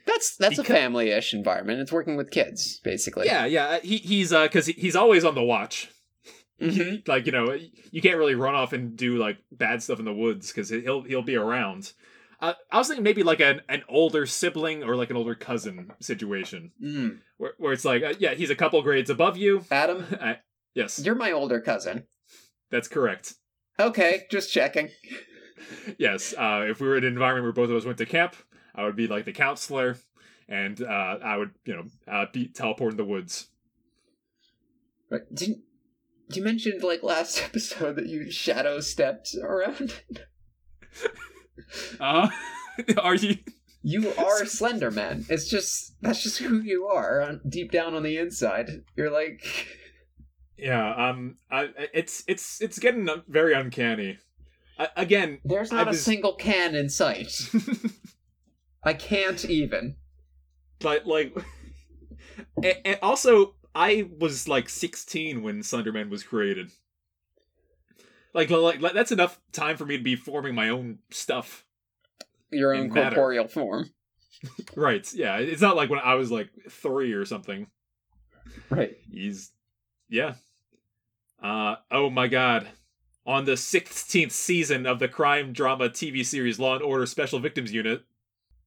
[0.06, 1.82] That's that's a family-ish environment.
[1.82, 3.26] It's working with kids, basically.
[3.26, 3.80] Yeah, yeah.
[3.80, 5.90] He he's uh because he, he's always on the watch.
[6.62, 7.06] Mhm.
[7.08, 7.58] Like you know,
[7.92, 11.02] you can't really run off and do like bad stuff in the woods because he'll
[11.04, 11.92] he'll be around.
[12.40, 15.92] Uh, I was thinking maybe like an, an older sibling or like an older cousin
[16.00, 17.20] situation Mm.
[17.38, 19.66] where, where it's like uh, yeah he's a couple grades above you.
[19.72, 20.38] Adam, I,
[20.76, 22.04] yes, you're my older cousin.
[22.70, 23.34] that's correct.
[23.80, 24.90] Okay, just checking.
[25.98, 28.36] Yes, uh, if we were in an environment where both of us went to camp,
[28.76, 29.98] I would be like the counselor,
[30.48, 33.48] and uh, I would you know uh, be teleport in the woods.
[35.10, 35.22] Right.
[35.34, 35.64] Didn't
[36.34, 40.02] you mentioned like last episode that you shadow stepped around?
[42.00, 42.30] Uh,
[43.02, 43.38] are you?
[43.84, 45.30] You are Slenderman.
[45.30, 48.84] It's just that's just who you are on, deep down on the inside.
[48.96, 49.44] You're like
[50.58, 54.18] Yeah, um, I, it's it's it's getting very uncanny.
[54.80, 57.34] I, again, there's not a was- single can in sight.
[58.84, 59.96] I can't even.
[60.84, 61.36] Like like,
[62.64, 66.72] and, and also I was like 16 when Slenderman was created.
[68.34, 71.66] Like, like like that's enough time for me to be forming my own stuff.
[72.52, 73.16] Your own And matter.
[73.16, 73.90] corporeal form.
[74.76, 75.12] Right?
[75.14, 75.38] Yeah.
[75.38, 77.66] It's not like when I was like three or something.
[78.70, 78.96] Right.
[79.12, 79.52] He's
[80.10, 80.36] yeah.
[81.42, 82.68] Uh oh my god.
[83.26, 87.74] On the 16th season of the crime drama TV series Law and Order Special Victims
[87.74, 88.04] Unit,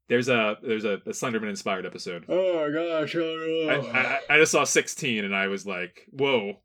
[0.08, 2.24] there's a there's a, a Slenderman inspired episode.
[2.28, 3.14] Oh my gosh.
[3.14, 6.58] I, I, I just saw 16 and I was like, whoa.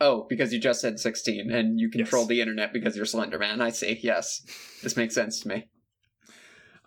[0.00, 2.28] Oh, because you just said 16 and you control Yes.
[2.28, 3.60] the internet because you're Slender Man.
[3.60, 3.98] I see.
[4.02, 4.42] Yes.
[4.82, 5.68] This makes sense to me.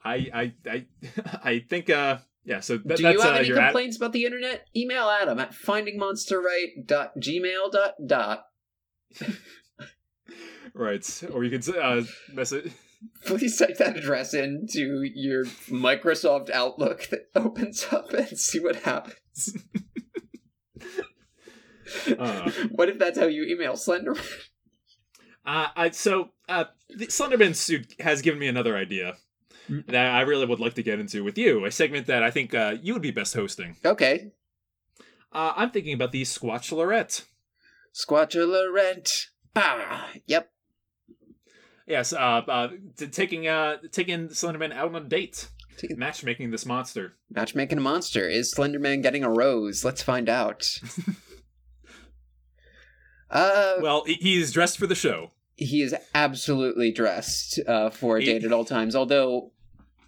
[0.04, 0.86] I I I
[1.44, 4.14] I think uh yeah, so that, Do you have uh, any your ad- complaints about
[4.14, 4.66] the internet?
[4.76, 8.44] Email Adam at findingmonsterright.gmail.dot.
[10.74, 11.24] right.
[11.34, 12.72] Or you could uh message
[13.26, 19.56] Please type that address into your Microsoft Outlook that opens up and see what happens.
[22.20, 22.52] Uh.
[22.72, 24.20] what if that's how you email Slenderman?
[25.46, 29.16] Uh, I so uh, the Slenderman suit has given me another idea
[29.70, 29.86] Mm.
[29.88, 31.66] that I really would like to get into with you.
[31.66, 33.76] A segment that I think uh, you would be best hosting.
[33.84, 34.32] Okay.
[35.34, 37.26] Uh, I'm thinking about the Squatch Lorette.
[37.94, 39.26] Squatchalorette.
[39.54, 40.06] Bah.
[40.26, 40.50] Yep.
[41.86, 45.50] Yes, uh, uh, t- taking uh, taking Slenderman out on a date,
[45.98, 47.16] matchmaking this monster.
[47.30, 48.28] Matchmaking a monster.
[48.28, 49.84] Is Slenderman getting a rose?
[49.84, 50.66] Let's find out.
[53.30, 55.32] uh, Well, he- he's dressed for the show.
[55.56, 58.96] he is absolutely dressed uh, for a date at all times.
[58.96, 59.52] Although,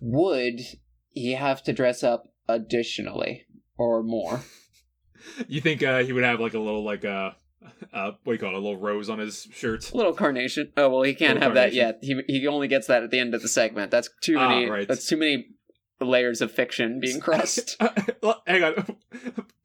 [0.02, 0.60] would
[1.10, 3.46] he have to dress up additionally
[3.78, 4.42] or more?
[5.50, 7.32] You think uh, he would have like a little like uh,
[7.94, 9.92] uh, what do you call it, a little rose on his shirt?
[9.92, 10.72] A little carnation.
[10.78, 12.00] Oh well, he can't have that yet.
[12.02, 13.92] He he only gets that at the end of the segment.
[13.92, 14.70] That's too Ah, many.
[14.70, 14.88] right.
[14.88, 15.48] That's too many
[16.00, 17.76] layers of fiction being crossed.
[18.48, 18.98] Hang on,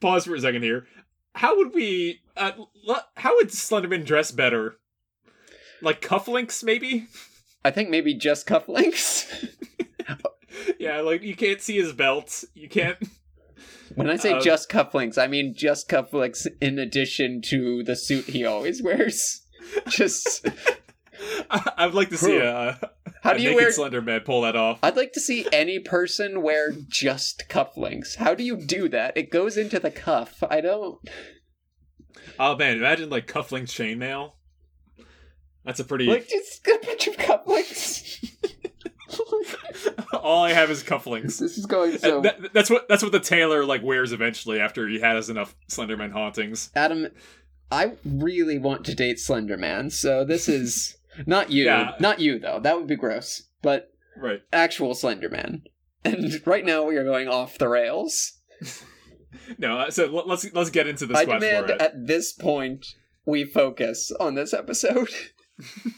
[0.01, 0.87] pause for a second here.
[1.35, 2.21] How would we?
[2.37, 2.53] Uh,
[3.17, 4.77] how would Slenderman dress better?
[5.81, 7.07] Like cufflinks, maybe?
[7.65, 9.31] I think maybe just cufflinks.
[10.79, 12.45] Yeah, like you can't see his belt.
[12.55, 12.99] You can't.
[13.95, 18.27] when I say Um, just cufflinks, I mean just cufflinks in addition to the suit
[18.27, 19.43] he always wears.
[19.89, 20.47] Just
[21.51, 22.79] I, would like to see a,
[23.23, 23.71] how a do you wear?
[23.71, 24.79] Slenderman pull that off.
[24.83, 28.17] I'd like to see any person wear just cufflinks.
[28.17, 29.17] How do you do that?
[29.17, 30.43] It goes into the cuff.
[30.51, 30.99] I don't.
[32.39, 34.33] Oh man, imagine like cufflinks chainmail.
[35.65, 36.07] That's a pretty.
[36.07, 38.31] Like just a bunch of cufflinks.
[40.15, 41.39] all I have is cufflinks.
[41.39, 42.21] this is going so.
[42.23, 46.13] that- that's what that's what the tailor like wears eventually after he has enough Slenderman
[46.13, 46.71] hauntings.
[46.75, 47.09] Adam,
[47.71, 50.97] I really want to date Slenderman, so this is
[51.27, 51.65] not you.
[51.65, 51.93] Yeah.
[52.01, 52.61] Not you though.
[52.61, 53.43] That would be gross.
[53.63, 54.43] But Right.
[54.53, 55.63] actual Slenderman.
[56.05, 58.33] And right now we are going off the rails.
[59.59, 62.87] No, uh, so let- let's let's get into the I demand at this point
[63.27, 65.11] we focus on this episode.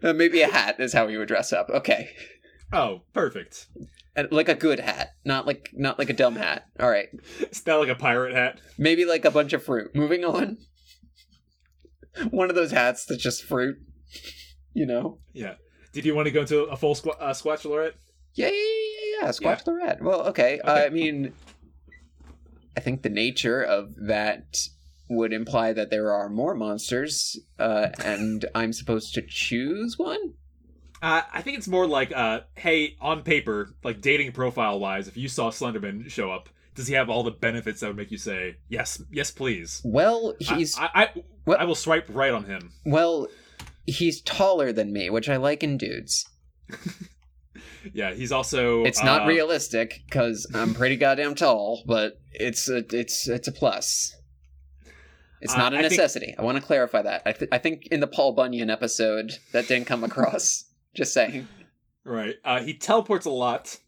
[0.00, 1.68] Uh, maybe a hat is how we would dress up.
[1.70, 2.10] Okay,
[2.72, 3.66] Oh, perfect.
[4.14, 6.66] and like a good hat, not like not like a dumb hat.
[6.78, 7.08] All right,
[7.40, 8.60] It's not like a pirate hat.
[8.78, 9.96] maybe like a bunch of fruit.
[9.96, 10.58] Moving on.
[12.30, 13.78] One of those hats that's just fruit.
[14.72, 15.18] You know.
[15.32, 15.54] Yeah.
[15.92, 17.94] Did you want to go into a full squ- uh, Squatch Lorette?
[18.34, 19.28] Yeah, yeah, yeah, yeah.
[19.30, 20.00] Squatch rat.
[20.00, 20.60] Well, okay.
[20.64, 20.86] Okay.
[20.86, 21.32] I mean,
[22.76, 24.58] I think the nature of that
[25.10, 30.34] would imply that there are more monsters, uh, and I'm supposed to choose one.
[31.00, 35.16] Uh, I think it's more like, uh, hey, on paper, like dating profile wise, if
[35.16, 38.18] you saw Slenderman show up, does he have all the benefits that would make you
[38.18, 39.80] say yes, yes, please?
[39.84, 41.08] Well, I- he's I, I,
[41.46, 42.72] Well- I will swipe right on him.
[42.84, 43.28] well,
[43.86, 46.26] he's taller than me, which I like in dudes.
[47.92, 48.84] Yeah, he's also.
[48.84, 53.52] It's not uh, realistic because I'm pretty goddamn tall, but it's a it's it's a
[53.52, 54.14] plus.
[55.40, 56.34] It's Uh, not a I think- necessity.
[56.38, 57.22] I want to clarify that.
[57.24, 60.64] I, th- I think in the Paul Bunyan episode that didn't come across.
[60.94, 61.46] Just saying.
[62.04, 62.34] Right.
[62.44, 63.78] Uh, he teleports a lot.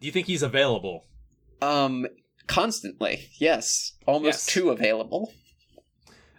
[0.00, 1.06] Do you think he's available?
[1.60, 2.06] Um,
[2.46, 4.46] constantly, yes, almost Yes.
[4.46, 5.32] too available.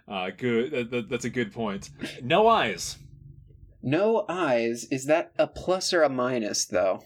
[0.08, 0.90] Uh, good.
[0.90, 1.90] That, that's a good point.
[2.22, 2.96] No eyes.
[3.86, 4.86] No eyes.
[4.90, 7.02] Is that a plus or a minus, though?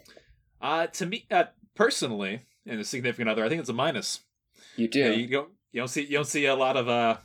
[0.62, 4.20] Uh, to me, uh, personally, and a significant other, I think it's a minus.
[4.76, 5.00] You do.
[5.00, 7.16] Yeah, you don't you don't see you don't see a lot of uh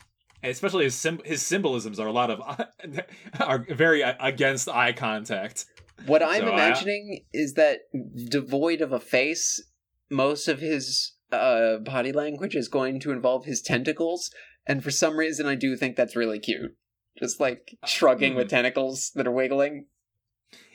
[0.43, 2.41] especially his sym- his symbolisms are a lot of
[3.39, 5.65] are very against eye contact.
[6.07, 7.81] what I'm So I- imagining is that
[8.29, 9.63] devoid of a face,
[10.09, 14.31] most of his uh, body language is going to involve his tentacles,
[14.67, 16.75] and for some reason, I do think that's really cute.
[17.17, 18.51] Just like shrugging with mm.
[18.51, 19.85] tentacles that are wiggling.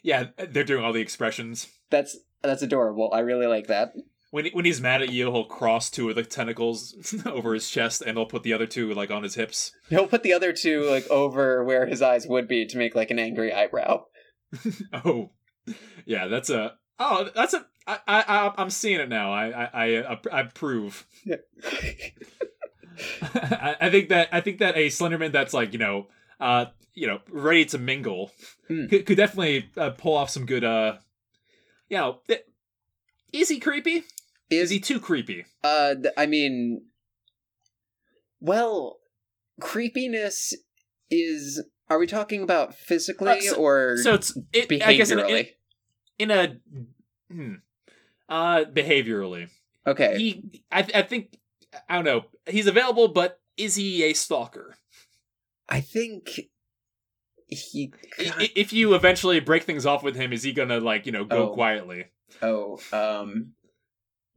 [0.03, 1.69] Yeah, they're doing all the expressions.
[1.91, 3.11] That's that's adorable.
[3.13, 3.93] I really like that.
[4.31, 6.95] when when he's mad at you, he'll cross two of the tentacles
[7.27, 9.73] over his chest, and he'll put the other two like on his hips.
[9.89, 13.11] He'll put the other two like over where his eyes would be to make like
[13.11, 14.05] an angry eyebrow.
[14.95, 15.33] Oh,
[16.07, 19.33] yeah, that's a oh, that's a I I I'm seeing it now.
[19.33, 21.07] I I I, I approve.
[23.35, 26.07] I, I think that I think that a Slenderman that's like you know
[26.41, 28.31] uh you know ready to mingle
[28.71, 28.91] Mm.
[28.91, 30.99] could, could definitely uh, pull off some good uh
[31.89, 32.45] you know th-
[33.33, 34.05] is he creepy
[34.51, 36.83] is Is he too creepy Uh, th- I mean,
[38.41, 39.01] well,
[39.61, 40.55] creepiness
[41.11, 41.63] is.
[41.91, 45.49] Are we talking about physically Uh, so- or so it's it, I guess in, behaviorally?
[46.19, 46.57] in, a
[47.33, 47.55] hmm,
[48.29, 49.49] uh behaviorally
[49.87, 51.39] okay, he I I think
[51.89, 54.77] I don't know he's available but is he a stalker
[55.69, 56.29] I think
[57.47, 57.93] he.
[58.19, 61.25] I- if you eventually break things off with him is he gonna like you know
[61.25, 61.55] go Oh.
[61.55, 62.05] quietly
[62.43, 63.55] Oh, um,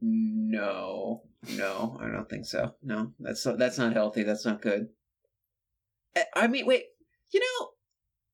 [0.00, 1.22] no,
[1.56, 2.74] no, I don't think so.
[2.82, 4.22] No, that's that's not healthy.
[4.22, 4.88] That's not good.
[6.16, 6.84] I- I mean, wait.
[7.32, 7.68] You know,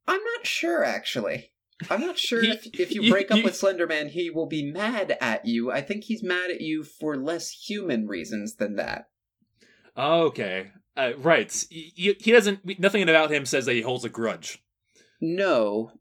[0.07, 1.53] I'm not sure actually.
[1.91, 4.47] I'm not sure He- if if you you- break up you- with Slenderman, he will
[4.47, 5.71] be mad at you.
[5.71, 9.09] I think he's mad at you for less human reasons than that.
[9.97, 10.71] Okay.
[10.99, 11.65] Uh, right.
[11.71, 12.81] He, he doesn't.
[12.81, 14.63] Nothing about him says that he holds a grudge.
[15.21, 15.93] No.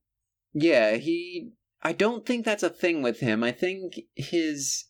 [0.54, 1.52] Yeah, he.
[1.84, 3.44] I don't think that's a thing with him.
[3.44, 4.86] I think his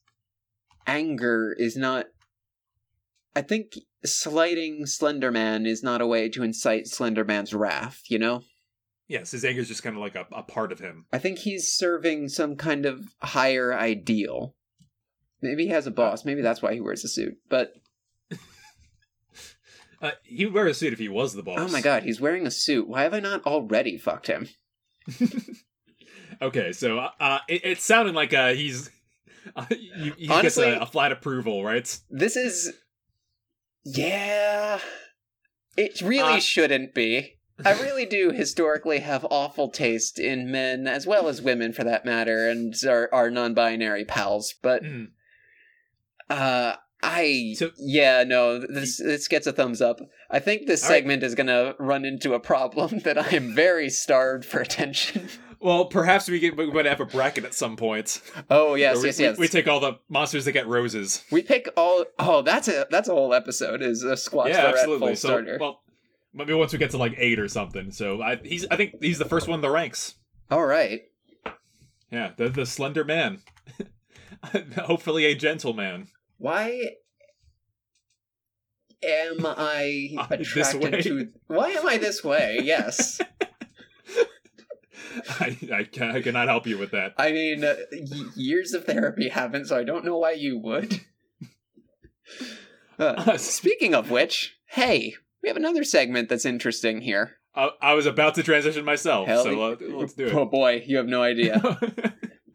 [0.88, 2.06] anger is not.
[3.36, 3.74] I think
[4.06, 8.42] slighting Slenderman is not a way to incite Slenderman's wrath, you know?
[9.08, 11.06] Yes, his anger is just kind of like a, a part of him.
[11.14, 14.56] I think he's serving some kind of higher ideal.
[15.42, 16.26] Maybe he has a boss.
[16.26, 17.36] Maybe that's why he wears a suit.
[17.50, 17.74] But
[20.02, 21.58] Uh, he would wear a suit if he was the boss.
[21.60, 22.88] oh my god, he's wearing a suit.
[22.88, 24.48] Why have I not already fucked him?
[26.40, 28.92] Okay, so uh, it, it's sounding like uh, he's
[29.56, 32.00] uh, he, he gets a, a flat approval, right?
[32.12, 32.74] This is.
[33.84, 34.80] Yeah.
[35.76, 37.38] It really Uh, shouldn't be.
[37.66, 42.06] I really do historically have awful taste in men, as well as women for that
[42.06, 44.54] matter, and our, our non binary pals.
[44.62, 45.08] But, Mm.
[46.30, 47.56] uh, I.
[47.58, 50.00] So- yeah, no, this, this gets a thumbs up.
[50.30, 50.98] I think this All right.
[50.98, 55.30] segment is going to run into a problem that I am very starved for attention.
[55.60, 58.22] Well, perhaps we get we might have a bracket at some point.
[58.50, 59.38] Oh, yes, we, yes, yes.
[59.40, 61.24] We, take all the monsters that get roses.
[61.32, 62.06] We pick all.
[62.20, 63.82] Oh, that's a that's a whole episode.
[63.82, 65.16] Is a squad yeah, absolutely.
[65.16, 65.58] So, starter.
[65.60, 65.82] well,
[66.32, 67.92] maybe once we get to like eight or something.
[67.92, 70.14] So I, he's I think he's the first one in the ranks.
[70.52, 71.02] all right.
[72.12, 73.42] Yeah, the the slender man.
[74.78, 76.10] Hopefully a gentleman.
[76.38, 76.92] Why
[79.04, 81.30] am I Uh, attracted to?
[81.48, 82.60] Why am I this way?
[82.64, 83.20] Yes,
[85.40, 87.14] I, I, can, I cannot help you with that.
[87.18, 91.02] I mean uh, y- years of therapy haven't, so I don't know why you would.
[93.00, 97.38] Uh, speaking of which, hey, we have another segment that's interesting here.
[97.56, 100.34] I, I was about to transition myself, Hell, so uh, let's do it.
[100.34, 101.60] Oh boy, you have no idea.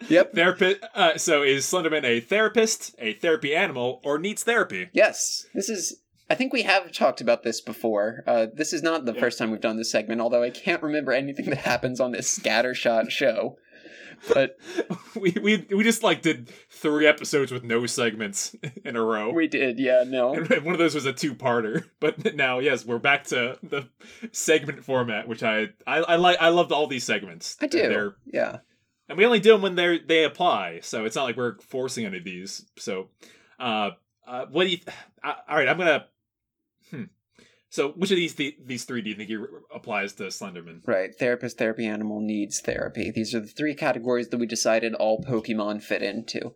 [0.08, 0.32] Yep.
[0.34, 0.80] Therapist.
[0.94, 4.88] Uh, so is Slenderman a therapist, a therapy animal, or needs therapy?
[4.92, 5.98] Yes, this is.
[6.30, 8.22] I think we have talked about this before.
[8.26, 9.20] Uh, this is not the Yeah.
[9.20, 12.38] first time we've done this segment, although I can't remember anything that happens on this
[12.38, 13.56] scattershot show.
[14.32, 14.56] But
[15.20, 19.32] we, we we just like did three episodes with no segments in a row.
[19.32, 20.32] we did, yeah, no.
[20.34, 23.88] And one of those was a two-parter, but now yes, we're back to the
[24.30, 26.38] segment format, which I I, I like.
[26.40, 27.56] I loved all these segments.
[27.60, 27.78] I do.
[27.88, 28.58] They're, Yeah.
[29.12, 32.06] And we only do them when they they apply, so it's not like we're forcing
[32.06, 32.64] any of these.
[32.78, 33.08] So,
[33.60, 33.90] uh,
[34.26, 34.78] uh what do you?
[35.24, 36.06] Uh, all right, I'm gonna.
[36.90, 37.04] Hmm.
[37.70, 39.38] So, which of these th- these three do you think he
[39.72, 40.80] applies to Slenderman?
[40.84, 41.14] Right.
[41.14, 43.12] Therapist, therapy, animal needs therapy.
[43.12, 46.54] These are the three categories that we decided all Pokemon fit into.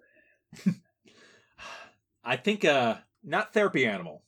[2.24, 4.24] I think uh not therapy animal.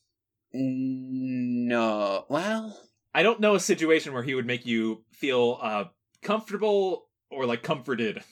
[0.53, 2.27] No.
[2.29, 2.81] Well,
[3.13, 5.87] I don't know a situation where he would make you feel uh
[6.23, 8.23] comfortable or like comforted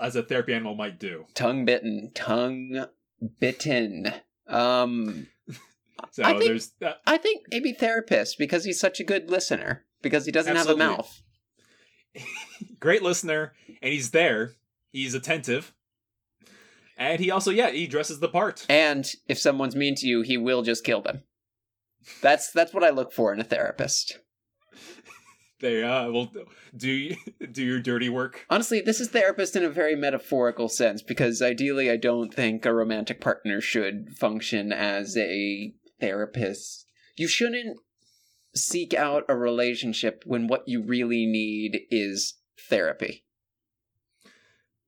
[0.00, 1.24] as a therapy animal might do.
[1.34, 2.10] tongue bitten.
[2.14, 2.86] Tongue
[3.40, 4.12] bitten.
[4.46, 5.26] Um,
[6.10, 9.84] So I think- there's uh, I think maybe therapist because he's such a good listener
[10.02, 10.82] because he doesn't Absolutely.
[10.84, 11.22] have a mouth.
[12.80, 14.52] great listener and he's there.
[14.90, 15.72] He's attentive.
[16.98, 18.66] And he also yeah, he dresses the part.
[18.68, 21.22] And if someone's mean to you, he will just kill them.
[22.20, 24.18] That's that's what I look for in a therapist.
[25.62, 26.30] They uh will
[26.76, 27.14] do
[27.50, 28.44] do your dirty work.
[28.50, 32.74] Honestly, this is therapist in a very metaphorical sense because ideally I don't think a
[32.74, 36.86] romantic partner should function as a therapist.
[37.16, 37.78] You shouldn't
[38.56, 42.34] seek out a relationship when what you really need is
[42.68, 43.24] therapy.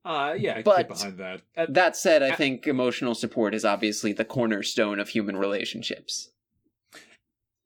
[0.03, 1.41] Uh, yeah, I But- get behind that.
[1.57, 6.29] Uh, That said, I I- think emotional support is obviously the cornerstone of human relationships.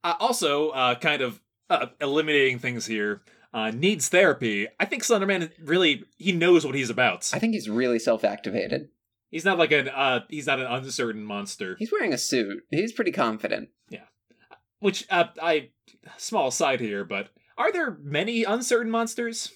[0.05, 3.21] Uh, also, uh, kind of uh, eliminating things here.
[3.51, 4.67] Uh, needs therapy.
[4.79, 7.29] I think Slenderman really he knows what he's about.
[7.33, 8.89] I think he's really self-activated.
[9.31, 11.75] He's not like an uh, he's not an uncertain monster.
[11.79, 12.63] He's wearing a suit.
[12.69, 13.69] He's pretty confident.
[13.89, 14.05] Yeah.
[14.79, 15.69] Which uh, I
[16.17, 19.51] small side here, but are there many uncertain monsters?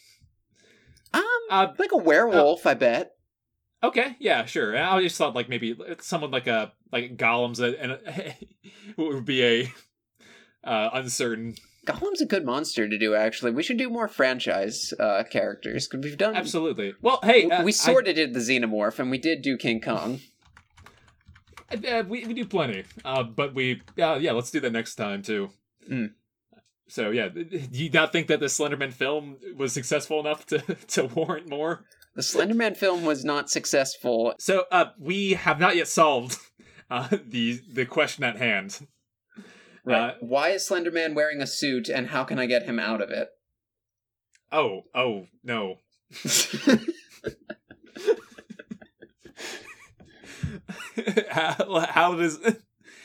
[1.13, 3.11] Um, Uh, like a werewolf, I bet.
[3.83, 4.75] okay, yeah, sure.
[4.75, 7.99] I just thought like maybe someone like a like Golem's a, and
[8.97, 9.73] would be a
[10.63, 11.55] uh, uncertain.
[11.85, 13.13] Golem's a good monster to do.
[13.13, 16.35] Actually, we should do more franchise uh, characters because we've done.
[16.35, 16.93] Absolutely.
[17.01, 19.81] Well, hey, uh, we I- sort of did the xenomorph, and we did do King
[19.81, 20.21] Kong.
[21.71, 25.21] Uh, we, we do plenty, uh, but we uh, yeah, let's do that next time
[25.23, 25.49] too.
[25.89, 26.11] Mm.
[26.87, 30.59] So yeah, do you not think that the Slenderman film was successful enough to
[30.89, 31.85] to warrant more?
[32.15, 34.35] The Slenderman film was not successful.
[34.39, 36.37] So uh, we have not yet solved
[36.91, 38.87] uh, the the question at hand.
[39.87, 43.09] Uh, Why is Slenderman wearing a suit, and how can I get him out of
[43.09, 43.29] it?
[44.51, 45.79] oh oh no.
[51.29, 52.39] how, how does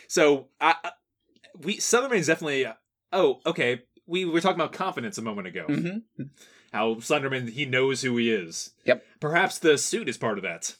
[0.08, 0.74] so I,
[1.56, 2.66] we Slenderman is definitely
[3.12, 6.22] oh okay we were talking about confidence a moment ago hmm
[6.72, 9.02] how Slenderman he knows who he is Yep.
[9.20, 10.76] perhaps the suit is part of that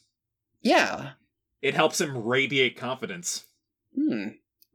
[0.63, 1.13] Yeah.
[1.63, 3.45] it helps him radiate confidence
[3.95, 4.29] Hmm.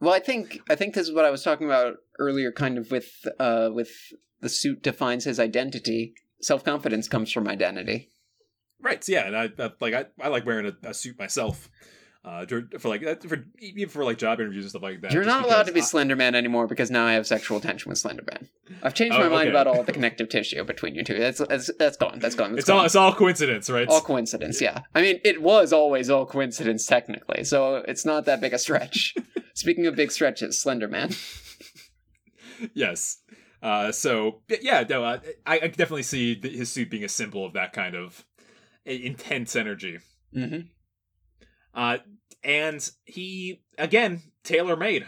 [0.04, 2.92] Well, I think I think this is what I was talking about earlier, kind of
[2.92, 6.14] with uh with the suit defines his identity.
[6.42, 8.10] Self confidence comes from identity.
[8.82, 11.70] right So yeah and I, I like I, I like wearing a, a suit myself
[12.26, 12.46] uh
[12.80, 15.64] for like for even for like job interviews and stuff like that You're not allowed
[15.66, 18.48] to be I- Slenderman anymore because now I have sexual tension with Slenderman.
[18.82, 21.20] I've changed Oh, my mind about all the connective tissue between you two.
[21.20, 22.20] That's that's that's gone.
[22.20, 22.52] That's gone.
[22.52, 22.86] That's it's all gone.
[22.86, 24.62] it's all coincidence right all coincidence.
[24.62, 24.82] Yeah.
[24.96, 29.16] I mean, it was always all coincidence technically, so it's not that big a stretch.
[29.54, 31.16] Speaking of big stretches, Slenderman.
[32.74, 33.18] yes.
[33.62, 37.54] Uh, so yeah, no, uh, I, I definitely see his suit being a symbol of
[37.54, 38.26] that kind of
[38.86, 40.00] intense energy.
[40.34, 40.60] hmm
[41.74, 41.98] Uh,
[42.44, 45.08] and he again tailor made.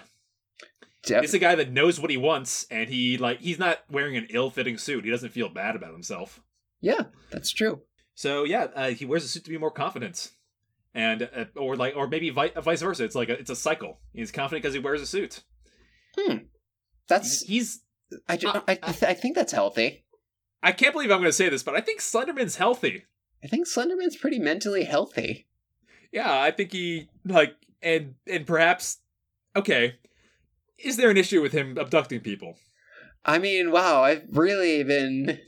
[1.08, 1.24] Yep.
[1.24, 4.28] It's a guy that knows what he wants, and he like he's not wearing an
[4.30, 5.06] ill-fitting suit.
[5.06, 6.42] He doesn't feel bad about himself.
[6.82, 7.82] Yeah, that's true.
[8.16, 10.32] So yeah, uh, he wears a suit to be more confident,
[10.96, 13.04] and uh, or like or maybe vi- vice versa.
[13.04, 14.00] It's like a, it's a cycle.
[14.14, 15.44] He's confident because he wears a suit.
[16.18, 16.38] Hmm.
[17.08, 17.82] That's He's
[18.28, 20.06] I, ju- Uh, I, I, th- I think that's healthy.
[20.64, 23.04] I can't believe I'm going to say this, but I think Slenderman's healthy.
[23.44, 25.48] I think Slenderman's pretty mentally healthy.
[26.16, 29.00] Yeah, I think he like and and perhaps
[29.54, 29.96] okay.
[30.80, 32.56] Is there an issue with him abducting people?
[33.26, 35.40] I mean, wow, I've really been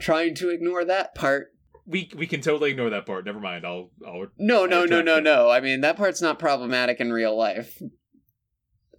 [0.00, 1.48] trying to ignore that part.
[1.86, 3.26] We we can totally ignore that part.
[3.26, 3.66] Never mind.
[3.66, 5.22] I'll I'll No, no, no, retract no, that.
[5.24, 5.50] no.
[5.50, 7.82] I mean, that part's not problematic in real life.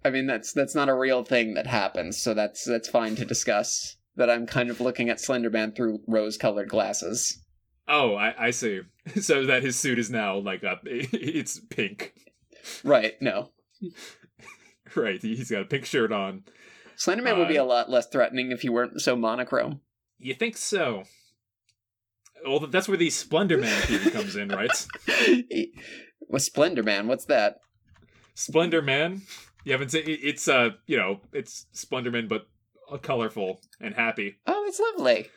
[0.04, 3.24] I mean, that's that's not a real thing that happens, so that's that's fine to
[3.24, 3.96] discuss.
[4.14, 7.42] That I'm kind of looking at Slenderman through rose-colored glasses.
[7.88, 8.82] Oh, I I see.
[9.20, 12.14] So that his suit is now like a, it's pink.
[12.82, 13.14] Right?
[13.20, 13.50] No,
[14.94, 15.20] Right.
[15.22, 16.44] he- He's got a pink shirt on.
[16.98, 19.80] Slenderman would be Uh, a lot less threatening if he weren't so monochrome.
[20.18, 21.04] You think so?
[22.46, 24.70] Well, that's where the Splendor Man theory comes in, right?
[26.28, 27.58] With Splenderman, what's that?
[28.34, 29.22] Splendor Man.
[29.64, 32.46] You haven't seen it's uh you know it's Splendorman but
[32.90, 34.36] uh, colorful and happy.
[34.46, 35.28] Oh, it's lovely.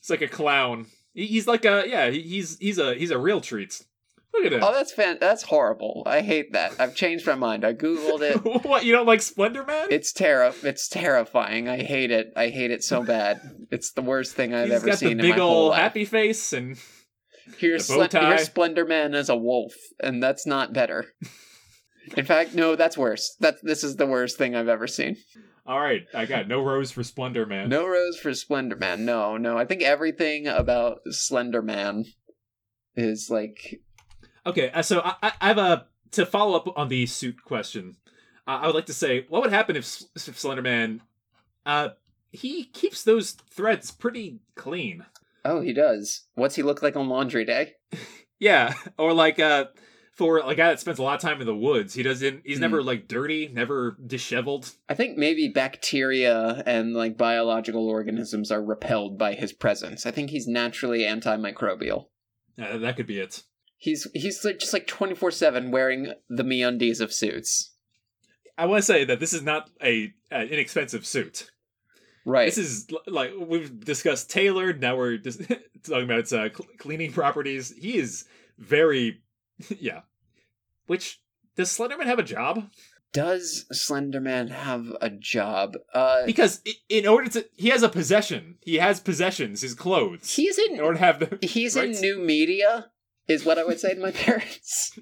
[0.00, 0.86] It's like a clown.
[1.16, 2.10] He- He's like a yeah.
[2.10, 3.82] He's he's a he's a real treat.
[4.34, 4.62] Look at him.
[4.62, 5.16] Oh, that's fan.
[5.18, 6.02] That's horrible.
[6.04, 6.74] I hate that.
[6.78, 7.64] I've changed my mind.
[7.64, 8.64] I googled it.
[8.66, 9.88] what you don't like Splendor Man?
[9.90, 11.68] It's terri- It's terrifying.
[11.70, 12.34] I hate it.
[12.36, 13.40] I hate it so bad.
[13.70, 15.80] It's the worst thing I've He's ever got the seen in my big old life.
[15.80, 16.76] happy face and
[17.58, 18.26] Here's, the bow Slen- tie.
[18.28, 21.06] here's Splendor Man as a wolf, and that's not better.
[22.16, 23.36] In fact, no, that's worse.
[23.40, 25.16] That this is the worst thing I've ever seen.
[25.66, 26.06] All right.
[26.14, 27.68] I got no rose for Splendor Man.
[27.68, 29.04] No rose for Splendor Man.
[29.04, 29.58] No, no.
[29.58, 32.04] I think everything about Slender Man
[32.94, 33.80] is like
[34.46, 37.96] Okay, uh, so I, I I have a to follow up on the suit question.
[38.46, 41.00] Uh, I would like to say, what would happen if, if Slenderman,
[41.66, 41.90] uh,
[42.30, 45.04] he keeps those threads pretty clean.
[45.44, 46.26] Oh, he does.
[46.34, 47.74] What's he look like on laundry day?
[48.38, 49.64] Yeah, or like uh,
[50.16, 52.42] for a guy that spends a lot of time in the woods, he doesn't.
[52.44, 52.62] He's Hmm.
[52.62, 54.72] never like dirty, never disheveled.
[54.88, 60.06] I think maybe bacteria and like biological organisms are repelled by his presence.
[60.06, 62.06] I think he's naturally antimicrobial.
[62.58, 63.42] Uh, that could be it.
[63.76, 67.74] He's he's like, just like twenty four seven wearing the MeUndies of suits.
[68.58, 71.50] I want to say that this is not a an inexpensive suit.
[72.24, 72.46] Right.
[72.46, 74.80] This is like we've discussed tailored.
[74.80, 75.40] Now we're just
[75.84, 77.72] talking about its uh, cl- cleaning properties.
[77.76, 78.24] He is
[78.58, 79.20] very,
[79.80, 80.00] yeah.
[80.86, 81.20] Which
[81.56, 82.68] does Slenderman have a job?
[83.12, 85.76] Does Slenderman have a job?
[85.94, 88.56] Uh, Because i- in order to, he has a possession.
[88.60, 89.62] He has possessions.
[89.62, 90.34] His clothes.
[90.34, 91.38] he's in in order to have the.
[91.46, 92.90] he's in new media,
[93.26, 94.98] is what I would say to my parents.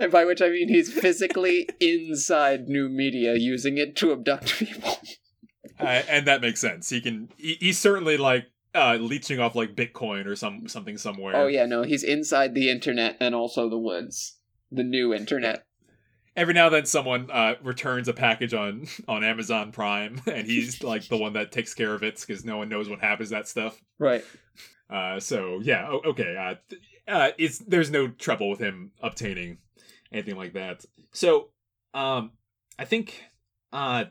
[0.00, 4.98] and by which I mean he's physically inside new media, using it to abduct people.
[5.78, 6.88] Uh, and that makes sense.
[6.90, 7.28] He can.
[7.38, 11.36] He, he's certainly like uh leeching off like Bitcoin or some something somewhere.
[11.36, 14.38] Oh yeah, no, he's inside the internet and also the woods,
[14.70, 15.64] the new internet.
[16.36, 20.82] Every now and then, someone uh, returns a package on on Amazon Prime, and he's
[20.82, 23.36] like the one that takes care of it because no one knows what happens to
[23.36, 23.80] that stuff.
[23.98, 24.24] Right.
[24.88, 26.36] Uh, so yeah, okay.
[26.36, 29.58] Uh, th- uh, it's there's no trouble with him obtaining
[30.12, 30.84] anything like that.
[31.12, 31.48] So,
[31.94, 32.32] um,
[32.78, 33.24] I think,
[33.72, 34.04] uh,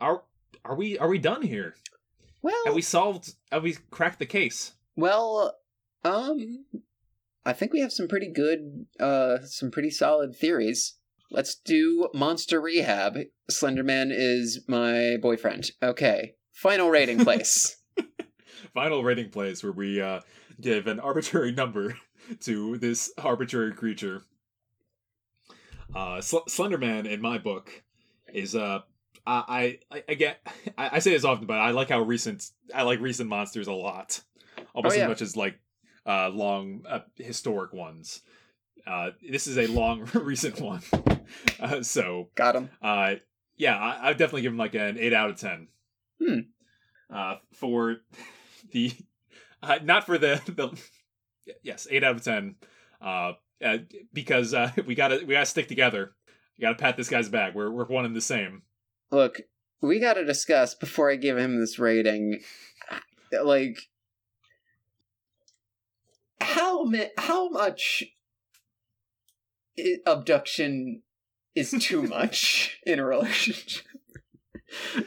[0.00, 0.22] are
[0.64, 1.74] are we are we done here?
[2.44, 3.34] Well, Have we solved?
[3.50, 4.74] Have we cracked the case?
[4.96, 5.56] well,
[6.04, 6.66] um,
[7.46, 10.98] I think we have some pretty good, uh, some pretty solid theories.
[11.30, 13.16] Let's do Monster Rehab.
[13.50, 15.70] Slenderman is my boyfriend.
[15.82, 16.34] Okay.
[16.52, 17.78] Final rating place.
[18.74, 20.20] Final rating place where we uh,
[20.60, 21.96] give an arbitrary number
[22.40, 24.20] to this arbitrary creature.
[25.94, 27.82] Uh, Sl- Slenderman, in my book,
[28.32, 28.80] is uh,
[29.26, 30.40] I I, I get
[30.78, 33.72] I, I say this often, but I like how recent I like recent monsters a
[33.72, 34.20] lot,
[34.74, 35.04] almost Oh, yeah.
[35.04, 35.58] as much as like
[36.06, 38.20] uh, long uh, historic ones.
[38.86, 40.82] Uh, this is a long recent one,
[41.58, 42.70] uh, so Got him.
[42.82, 43.14] uh,
[43.56, 45.68] yeah, I, I'd definitely give him like an eight out of ten.
[46.22, 46.38] Hmm.
[47.10, 47.96] Uh, for
[48.72, 48.92] the,
[49.62, 50.78] uh, not for the the,
[51.62, 52.56] yes, eight out of ten.
[53.00, 53.32] Uh,
[53.64, 53.78] uh
[54.12, 56.12] because uh, we gotta we gotta stick together.
[56.56, 57.54] You gotta pat this guy's back.
[57.54, 58.62] We're we're one and the same.
[59.14, 59.42] Look,
[59.80, 62.40] we got to discuss before I give him this rating.
[62.90, 63.78] Uh, like,
[66.40, 68.02] how mi- how much
[69.78, 71.02] i- abduction
[71.54, 73.86] is too much in a relationship?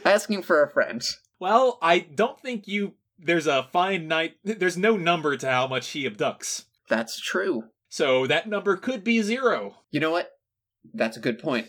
[0.05, 1.03] Asking for a friend.
[1.39, 2.93] Well, I don't think you.
[3.19, 4.35] There's a fine night.
[4.43, 6.65] There's no number to how much he abducts.
[6.87, 7.63] That's true.
[7.89, 9.75] So that number could be zero.
[9.91, 10.29] You know what?
[10.93, 11.67] That's a good point.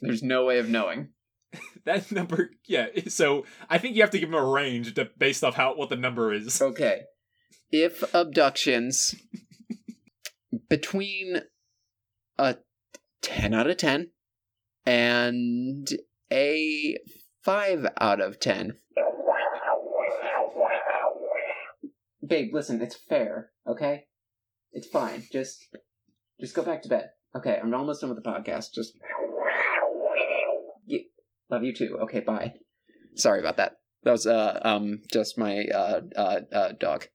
[0.00, 1.08] There's no way of knowing.
[1.84, 2.88] That number, yeah.
[3.06, 5.88] So I think you have to give him a range to, based off how what
[5.88, 6.60] the number is.
[6.62, 7.02] Okay.
[7.70, 9.14] If abductions
[10.68, 11.42] between
[12.38, 12.56] a
[13.22, 14.10] 10 out of 10
[14.84, 15.88] and
[16.32, 16.96] a
[17.44, 18.78] 5 out of 10.
[22.26, 24.06] Babe, listen, it's fair, okay?
[24.72, 25.24] It's fine.
[25.32, 25.64] Just
[26.40, 27.10] just go back to bed.
[27.34, 28.72] Okay, I'm almost done with the podcast.
[28.74, 28.98] Just
[31.50, 31.98] Love you too.
[32.02, 32.54] Okay, bye.
[33.14, 33.76] Sorry about that.
[34.04, 37.06] That was uh um just my uh uh, uh dog.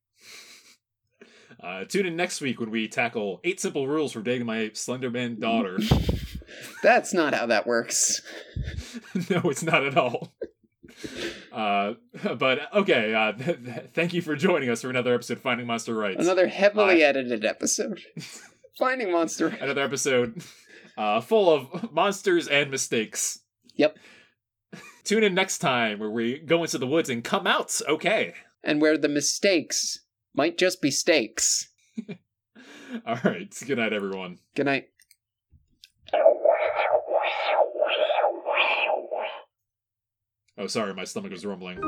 [1.61, 5.39] Uh, tune in next week when we tackle eight simple rules for dating my Slenderman
[5.39, 5.77] daughter.
[6.83, 8.21] That's not how that works.
[9.29, 10.33] no, it's not at all.
[11.51, 11.93] Uh,
[12.37, 13.13] but okay.
[13.13, 16.19] Uh, th- th- thank you for joining us for another episode of Finding Monster Rights.
[16.21, 18.01] Another heavily I- edited episode.
[18.79, 19.47] Finding monster.
[19.47, 20.41] another episode
[20.97, 23.39] uh, full of monsters and mistakes.
[23.75, 23.97] Yep.
[25.03, 28.33] Tune in next time where we go into the woods and come out okay.
[28.63, 29.99] And where the mistakes
[30.33, 31.69] might just be stakes.
[33.05, 33.53] All right.
[33.65, 34.39] Good night, everyone.
[34.55, 34.89] Good night.
[40.57, 41.79] Oh, sorry, my stomach was rumbling.